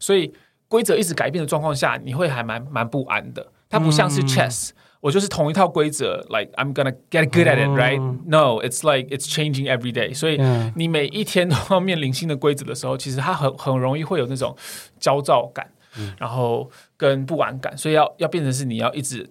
[0.00, 0.34] 所以
[0.66, 3.52] 规则一直改变的状况下，你会还蛮蛮不安的。
[3.68, 8.00] 它不像是 chess，、嗯、我就是同一套规则，like I'm gonna get good at it,、哦、right?
[8.26, 10.12] No, it's like it's changing every day。
[10.12, 10.40] 所以
[10.74, 14.56] 你每一天都要面临新的规则的时候，其实它很很容易会有那种
[14.98, 19.30] 焦躁感，嗯、然后跟不安感，所以要要变成是你要一直。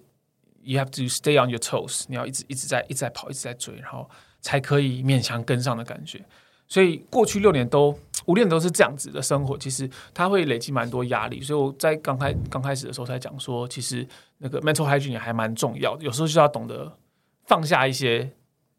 [0.68, 2.06] You have to stay on your toes。
[2.08, 4.10] 你要一直一直在一直在跑，一直在追，然后
[4.42, 6.26] 才可以勉强跟上的感觉。
[6.68, 7.96] 所以过去六年都
[8.26, 11.40] 五年都是这样子的生活，其实它会累积蛮多压力。
[11.40, 14.08] 所以我在刚开刚开始的时候才讲说，其实
[14.40, 16.04] 那个 mental hygiene 还蛮重要的。
[16.04, 16.98] 有时候就要懂得
[17.46, 18.28] 放下一些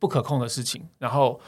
[0.00, 1.40] 不可控的事情，然后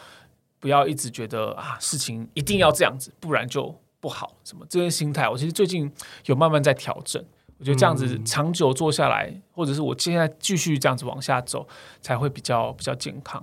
[0.60, 4.36] 不要一直觉得啊事情一定要这样子，不然就不好。
[4.44, 5.92] 什么这些心态，我其实最近
[6.26, 7.24] 有慢慢在调整。
[7.58, 11.66] 我觉得这样子长久做下来，嗯、或者是我现在继续这样子往下走，
[12.00, 13.42] 才会比较比较健康。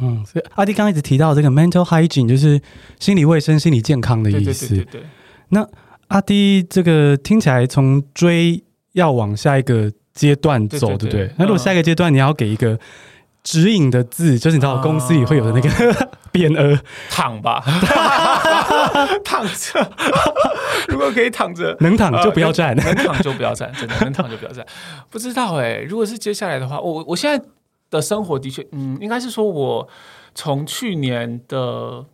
[0.00, 2.60] 嗯，所以阿迪刚刚一直提到这个 mental hygiene，就是
[2.98, 4.68] 心理卫生、心理健康的意思。
[4.68, 5.02] 对对对。
[5.48, 5.68] 那
[6.08, 8.62] 阿迪这个听起来从追
[8.92, 11.34] 要往下一个阶段走，对，不对？
[11.36, 12.78] 那如果下一个阶段你要给一个
[13.42, 15.68] 指引的字，就是你知道公司里会有的那个
[16.32, 16.78] 匾额，
[17.10, 17.60] 躺吧，
[19.24, 19.92] 躺着。
[20.88, 24.66] 如果可以躺着，能躺就不要站，呃，能躺就不要站，真的 能躺就不要站。
[25.10, 27.44] 不知道哎，欸，如果是接下来的话，我我现在
[27.90, 29.88] 的生活的确，嗯，应该是说我
[30.34, 32.04] 从去年的，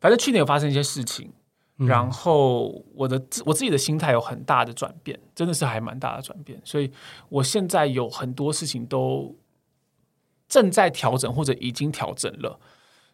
[0.00, 1.32] 反正去年有发生一些事情，
[1.78, 6.90] 嗯，然后我的我自己的心态有很大的转变，真的是还蛮大的转变，所以
[7.28, 9.36] 我现在有很多事情都
[10.48, 12.58] 正在调整或者已经调整了，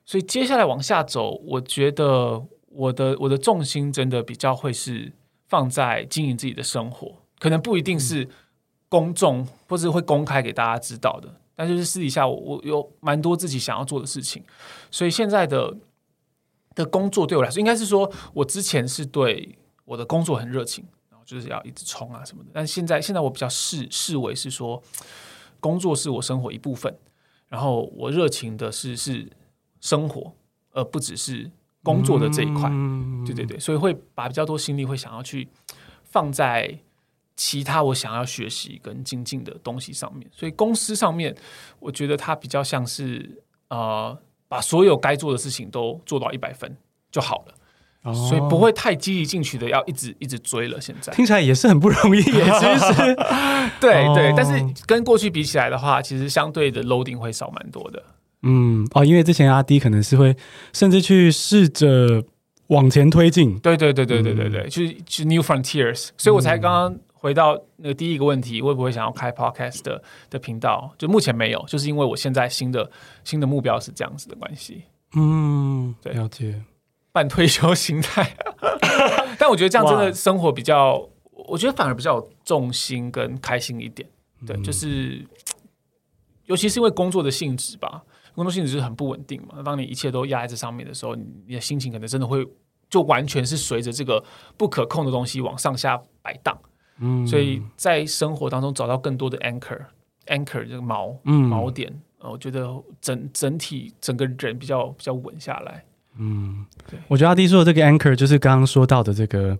[0.04, 2.44] 所以接下来往下走，我觉得。
[2.70, 5.12] 我的我的重心真的比较会是
[5.48, 8.28] 放在经营自己的生活，可能不一定是
[8.88, 14.44] 公众或者会公开给大家知道的，但就是私底下我我有蛮多自己想要做的事情，
[14.90, 15.76] 所以现在的
[16.76, 24.80] 的工作对我来说，应该是说我之前是对我的工作很热情，然后就是要一直冲啊什么的，但现在现在我比较视视为是说
[25.58, 26.96] 工作是我生活一部分，
[27.48, 29.28] 然后我热情的是是
[29.80, 30.32] 生活，
[30.70, 31.50] 而不只是。
[31.83, 35.49] 工作的这一块，嗯、对对对，所以会把比较多心力会想要去
[36.05, 36.78] 放在
[37.37, 40.28] 其他我想要学习跟精进的东西上面。
[40.31, 41.35] 所以公司上面，
[41.78, 44.16] 我觉得它比较像是呃，
[44.47, 46.76] 把所有该做的事情都做到一百分
[47.11, 47.55] 就好了，
[48.03, 50.78] 哦、所以不会太积极进取的要一直一直追了。
[50.78, 53.16] 现在听起来也是很不容易，也其实
[53.81, 58.03] 对对，但是跟过去比起来的话，其实相对的 loading 会少蛮多的。
[58.43, 60.36] 嗯哦，因为之前阿 D 可能是会
[60.72, 62.24] 甚至去试着
[62.68, 70.95] 往前推进，对对对对对对对，去去 new frontiers，所以我才刚刚回到那个第一个问题，会不会想要开 podcast 的的频道？
[70.97, 72.91] 就目前没有，就是因为我现在新的
[73.24, 74.84] 新的目标是这样子的关系。
[75.14, 76.62] 嗯，对，了解，
[77.12, 78.36] 半退休心态，
[79.38, 81.09] 但我觉得这样真的生活比较，
[81.49, 84.09] 我觉得反而比较有重心跟开心一点。
[84.47, 85.26] 对，就是
[86.47, 88.03] 尤其是因为工作的性质吧，
[88.41, 89.62] 工作性质就是很不稳定嘛。
[89.62, 92.47] 当你一切都压在这上面的时候，你的心情可能真的会
[92.88, 94.24] 就完全是随着这个
[94.57, 96.59] 不可控的东西往上下摆荡。
[97.01, 102.66] 嗯，所以在生活当中找到更多的 anchor，anchor 这个锚，嗯，锚点，我觉得
[103.03, 105.84] 整整体整个人比较比较稳下来。
[106.16, 109.59] 嗯，对，我觉得阿迪说的这个 anchor 就是刚刚说到的这个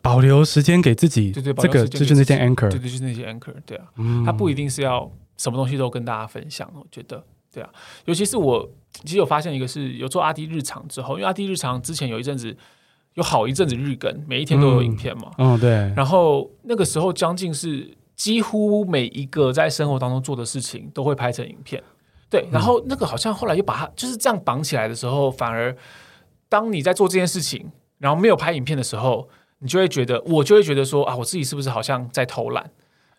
[0.00, 7.70] 保留时间给自己，对对，这个就是那些 anchor，对对，就是那些 anchor，对啊，嗯，他不一定是要什么东西都跟大家分享，我觉得，对啊，
[8.06, 12.56] 尤其是我其实有发现一个是有做阿迪日常之后，因为阿迪日常之前有一阵子。
[13.14, 15.30] 有好一阵子日更，每一天都有影片嘛。
[15.36, 15.70] 嗯，对。
[15.94, 21.82] 然后那个时候，将近是几乎每一个在生活当中做的事情都会拍成影片。
[22.30, 22.48] 对。
[22.50, 25.76] 然后那个好像后来又把它就是这样绑起来的时候，反而
[26.48, 29.28] 当你在做这件事情，然后没有拍影片的时候，
[29.58, 32.70] 你就会觉得，我就会觉得说啊，我自己是不是好像在偷懒？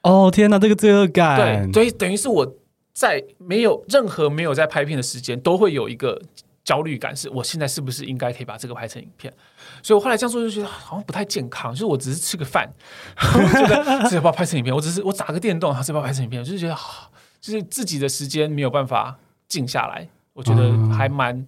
[0.02, 1.70] 哦，天哪，这个罪恶感。
[1.70, 2.52] 对，所以等于是我
[2.94, 6.22] 在没有任何没有在拍片的时间，都会有一个。
[6.66, 9.34] 焦虑感是我现在是不是应该可以把这个拍成影片？
[9.82, 11.74] 所以我后来这样做就觉得好像不太健康。
[11.74, 12.74] 就是我只是吃个饭，
[13.18, 14.74] 我觉得这要不要拍成影片？
[14.74, 16.40] 我只是我打个电动，还是要不要拍成影片？
[16.40, 19.20] 我就是觉得好，就是自己的时间没有办法
[19.50, 21.46] 静下来，我觉得还蛮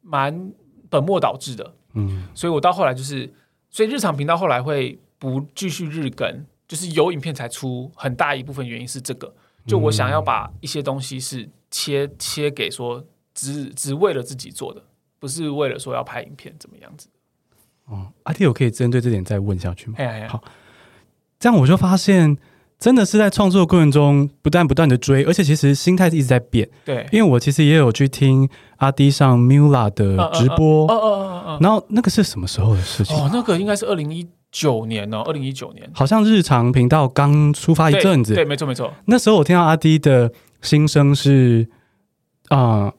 [0.00, 0.50] 蛮
[0.88, 1.74] 本末倒置的。
[1.92, 3.30] 嗯，所以我到后来就是，
[3.68, 9.34] 所以日常频道后来会不继续日更，就是有影片才出，很大一部分原因是这个。
[9.66, 13.04] 就我想要把一些东西是切切给说。
[13.36, 14.80] 只只为了自己做的，
[15.18, 17.08] 不是为了说要拍影片怎么样子。
[17.86, 19.96] 哦，阿弟，我可以针对这点再问下去吗？
[20.28, 20.40] 好，
[21.40, 22.38] 这样我就发现，
[22.78, 26.70] 真的是在创作过程中不断不断的追，而且其实心态一直在变。
[26.84, 33.16] 对，因为我其实也有去听阿滴上 Mula 的直播，哦哦哦哦，然后那个是什么时候的事情？
[33.16, 38.34] 哦，那个应该是二零一九年哦，二零一九年，好像日常频道刚出发一阵子。
[38.34, 38.94] 对，没错没错。
[39.06, 40.32] 那时候我听到阿迪的
[40.62, 41.68] 心声是
[42.50, 42.92] 啊。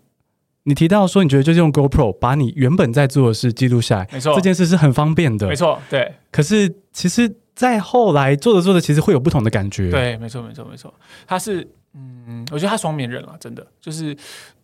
[0.68, 6.12] 你提到说，你觉得就是用 GoPro 把你原本在做的事记录下来，没错，这件事是很方便的，没错，对。
[6.32, 10.92] 可是其实，在后来做着做着，其实会有不同的感觉，对，没错，没错，没错，
[11.28, 11.68] 它是。
[11.98, 13.66] 嗯，我觉得他双面人啊，真的。
[13.80, 14.14] 就是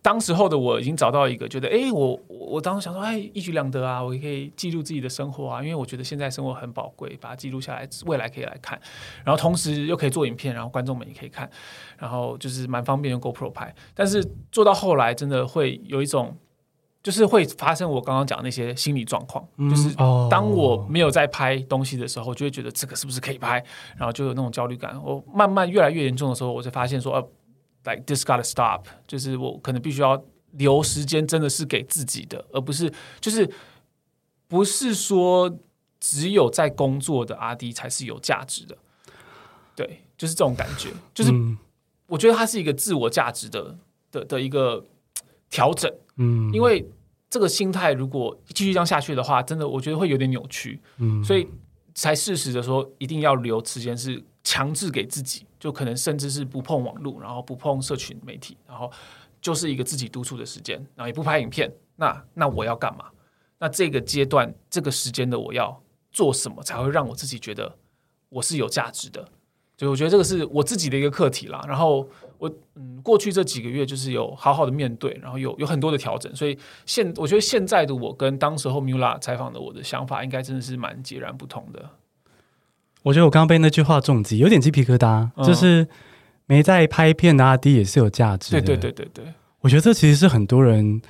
[0.02, 8.78] 当时候的我已经找到一个觉得，哎，我我当时想说，哎，一举两得啊，我也可以记录自己的生活啊，因为我觉得现在生活很宝贵，把它记录下来，未来可以来看，
[9.24, 11.48] 然后同时又可以做影片，然后观众们也可以看，
[11.96, 16.36] 然后就是蛮方便用 GoPro 拍，但是做到后来真的会有一种。
[17.02, 19.92] 就是会发生我刚刚讲的那些心理状况，嗯、就是
[20.30, 23.62] 当我没有在拍东西的时候，就会觉得这个是不是可以拍，
[23.96, 24.96] 然后就有那种焦虑感。
[25.02, 27.20] 我慢慢越来越严重的时候，我才发现说，呃
[27.92, 30.22] ，like this gotta stop，就是我可能必须要
[30.52, 33.50] 留时间，真的是给自己的，而不是就是
[34.46, 35.52] 不是说
[35.98, 38.78] 只有在工作的阿迪才是有价值的。
[39.74, 41.32] 对，就是这种感觉，就是
[42.06, 43.76] 我觉得它是一个自我价值的
[44.12, 44.84] 的的一个
[45.50, 45.92] 调整。
[46.16, 46.86] 嗯，因为
[47.30, 50.80] 这个心态如果继续这样下去的话，真的我觉得会有点扭曲。
[50.98, 51.48] 嗯，所以
[51.94, 58.90] 才适时的说，一定要留时间是强制给自己，就可能甚至是不碰网络，然后不碰社群媒体，然后
[59.40, 61.72] 就是一个自己独处的时间，然后也不拍影片。
[61.96, 63.06] 那那我要干嘛？
[63.58, 67.76] 那这个阶段这个时间的我要做什么，才会让我自己觉得
[68.28, 69.26] 我是有价值的？
[69.78, 71.64] 所以我觉得这个是我自己的一个课题啦。
[71.66, 72.06] 然后
[72.42, 76.34] 我嗯，过去这几个月就是有好好的面对，然后有有很多的调整。
[76.34, 81.90] 所以现我觉得现在的我跟当时候 Mula 采访的我的想法，应该真的是蛮截然不同的。
[83.04, 85.30] 我觉得我刚刚被那句话重击，有点鸡皮疙瘩。
[85.36, 85.86] 嗯、就是
[86.46, 88.60] 没在拍片的阿迪也是有价值的。
[88.60, 91.00] 对对对对对，我觉得这其实是很多人，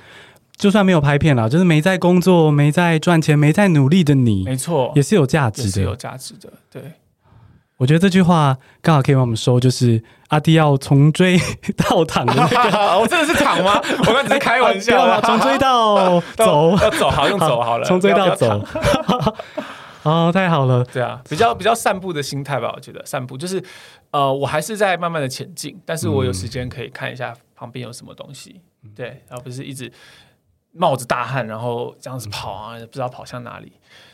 [0.55, 6.83] 就算没有拍片了，就是没在工作、没在赚钱、没在努力的你，没错，也是有价值的，是有价值的，对。
[7.77, 11.37] 我觉得这句话刚好可以帮我们说，就是阿弟要从追
[11.75, 13.81] 到躺的那个，我 真的是躺吗？
[14.07, 18.63] 我刚只是开玩笑嘛，从追到走，要走好用走好了，从追到走，
[20.03, 23.61] 哦，太好了，对啊，比较比较散步的心态吧，我觉得散步就是
[24.11, 28.61] 呃，我还是在慢慢的前进，但是我有时间可以看一下旁边有什么东西，
[28.95, 29.91] 对，而不是一直
[30.73, 33.73] 冒着大汗，然后这样子跑啊，不知道跑向哪里。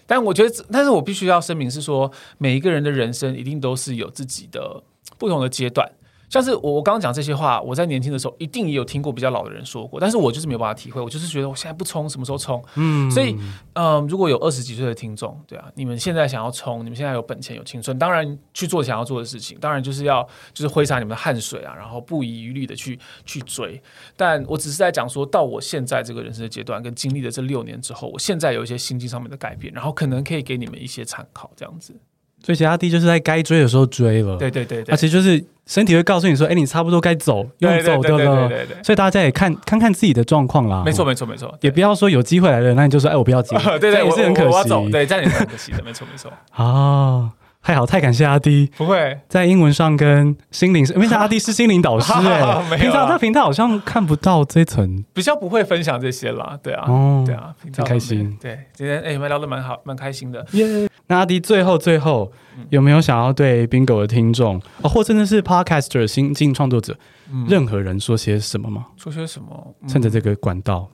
[0.10, 4.82] 但我觉得，但是我必须要声明是说，每一个人的人生一定都是有自己的
[5.20, 5.88] 不同的阶段。
[6.30, 12.64] 像是我我刚刚讲这些话，我在年轻的时候一定也有听过比较老的人说过，但是我就是没有办法体会，我就是觉得我现在不冲，什么时候冲？
[12.76, 13.36] 嗯，所以，
[13.74, 20.22] 嗯、呃，如果有二十几岁的听众，对啊，你们现在想要冲，你们现在有本钱有青春，当然去做想要做的事情，当然就是要
[20.54, 23.82] 就是挥洒你们的汗水啊，然后不遗余力的去去追。
[24.16, 31.96] 但我只是在讲说到我现在这个人生的阶段，跟经历的这六年之后，我现在有一些心境上面的改变，然后可能可以给你们一些参考，这样子。
[32.44, 38.84] 所以其他地就是在该追的时候追了，对对对对，而且就是身体会告诉你说，哎，你差不多该走，用走的了，对对对。
[38.84, 40.82] 所以大家也看看看自己的状况啦。
[40.86, 46.32] 没错没错没错，也不要说有机会来了，那你就说，哎，我不要接，对 对，也是很可惜，对，这样也是很可惜的，没错没错。
[46.52, 47.32] 啊。
[47.62, 48.72] 太好，太感谢阿迪。
[48.78, 52.78] 不会在英文上跟心灵，因为阿迪是心灵导师 哎、欸。
[52.78, 56.57] 平常他平台好像看不到这层，比较不会分享这些啦。
[56.64, 58.36] 对啊，哦、对啊，很开心。
[58.41, 60.45] 对，今天哎，我们聊的蛮好，蛮开心的。
[60.53, 60.89] 耶！
[61.07, 62.32] 那阿迪最后最后
[62.70, 66.95] 有没有想要对 Bingo 的听众，嗯、哦，或真的是 Podcaster 新进创作者、
[67.32, 68.86] 嗯，任何人说些什么吗？
[68.95, 69.76] 说些什么？
[69.82, 70.88] 嗯、趁着这个管道。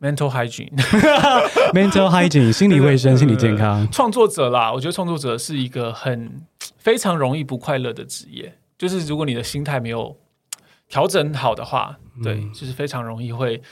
[0.00, 3.88] Mental hygiene，mental hygiene，心理卫生、心理健康。
[3.90, 6.42] 创作者啦，我觉得创作者是一个很
[6.78, 8.58] 非常容易不快乐的职业。
[8.76, 10.16] 就是如果你的心态没有
[10.88, 13.62] 调整好的话，对，就是非常容易会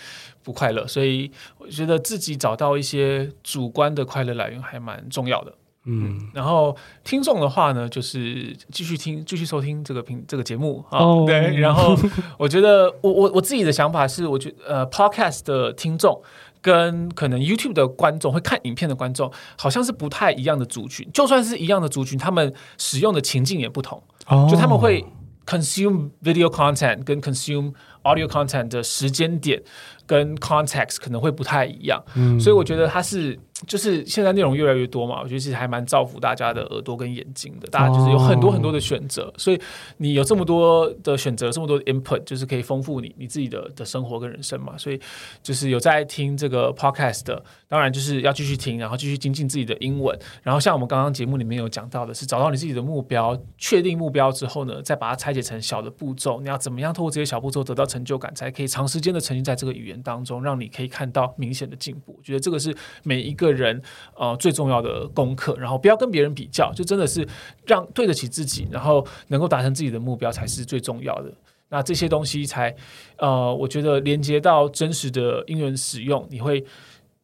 [0.43, 0.87] 不快乐。
[0.87, 5.53] 所以我觉得自己找到一些主观的快乐来源还蛮重要的。
[5.85, 10.99] 嗯，然后听众的话呢，就是继续听、继续收听这个频这个节目啊。
[11.01, 11.27] Oh.
[11.27, 11.97] 对，然后
[12.39, 16.23] 我觉得我我我自己的想法是，我觉得呃，Podcast 的听众
[16.61, 21.09] 跟可能 YouTube 的观众会看影片的观众，好像是不太一样的族群。
[21.13, 24.01] 就算是一样的族群，他们使用的情境也不同。
[24.29, 25.05] 哦，就他们会
[25.45, 27.73] consume video content 跟 consume
[28.03, 29.63] audio content 的时间点
[30.07, 32.03] 跟 context 可能会不太一样。
[32.15, 33.39] 嗯，所以我觉得它是。
[33.65, 37.69] 就是现在内容越来越多嘛，我觉得其实还蛮造福大家的耳朵跟眼睛的。
[37.69, 39.61] 大家就是有很多很多的选择，哦，所以
[39.99, 44.77] 你有这么多的选择，这么多的 input，就是可以丰富你你自己的的生活跟人生嘛。
[44.77, 45.01] 所以
[45.45, 50.19] 就是有在听这个 podcast 的，当然就是要继续听，然后继续精进自己的英文。
[50.43, 56.41] 然后像我们刚刚节目里面有讲到的是，找到你自己的目标，确定目标之后呢，再把它拆解成小的步骤。
[56.41, 62.15] 你要怎么样透过这些小步骤得到成就感，才可以长时间的沉浸在这个语言当中，让你可以看到明显的进步。
[62.17, 63.81] 我觉得这个是每一个人
[64.17, 67.27] 呃最重要的功课，然后不要跟别人比较，就真的是
[67.67, 71.31] 让对得起自己，然后能够达成自己的目标才是最重要的。
[71.69, 72.75] 那这些东西才
[73.19, 76.65] 呃，我觉得连接到真实的英文使用，你会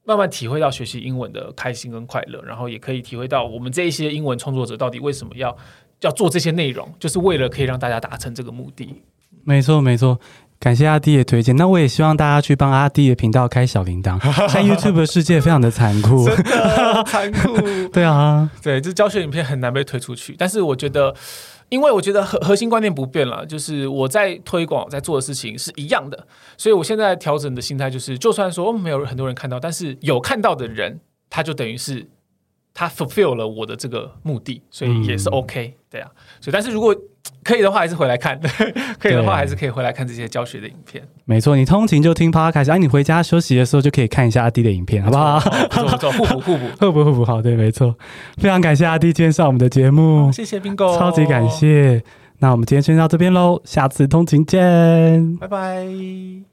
[0.04, 5.54] 慢慢体会到学习英文的开心跟快乐，然后也可以体会到我们这一些英文创作者到底为什么要
[6.00, 9.02] 要做这些内容，就是为了可以让大家达成这个目的。
[9.44, 10.18] 没错，没错。
[10.60, 14.18] 感谢阿弟的推荐，那我也希望大家去帮阿弟的频道开小铃铛。
[14.52, 17.56] 在 YouTube 的世界非常的残酷，真的残酷。
[17.92, 20.34] 对啊，对，这教学影片很难被推出去。
[20.36, 21.14] 但是我觉得，
[21.68, 30.98] 因为我觉得核核心观念不变了，就是我在推广在做的事情是一样的，所以我现在调整的心态就是，就算说没有很多人看到，但是有看到的人，
[31.30, 32.04] 他就等于是
[32.78, 35.74] 他 fulfill 了我的这个目的，所以也是 OK，嗯。
[35.90, 36.08] 对啊，
[36.40, 36.94] 所以但是如果
[37.42, 38.38] 可以的话，还是回来看。
[39.00, 41.02] 可以的话，还是可以回来看这些教学的影片。
[41.24, 45.40] 没错，你通勤就听 Podcast，哎，你回家休息的时候就可以看一下阿弟的影片，好不好？
[45.40, 47.24] 不错，互补互补，互补 互补。
[47.24, 47.96] 好，对，没错。
[48.36, 52.04] 非常感谢阿弟今天上我们的节目，谢谢 Bingo，超级感谢。
[52.38, 56.47] 那我们今天先到这边喽，下次通勤见，拜拜。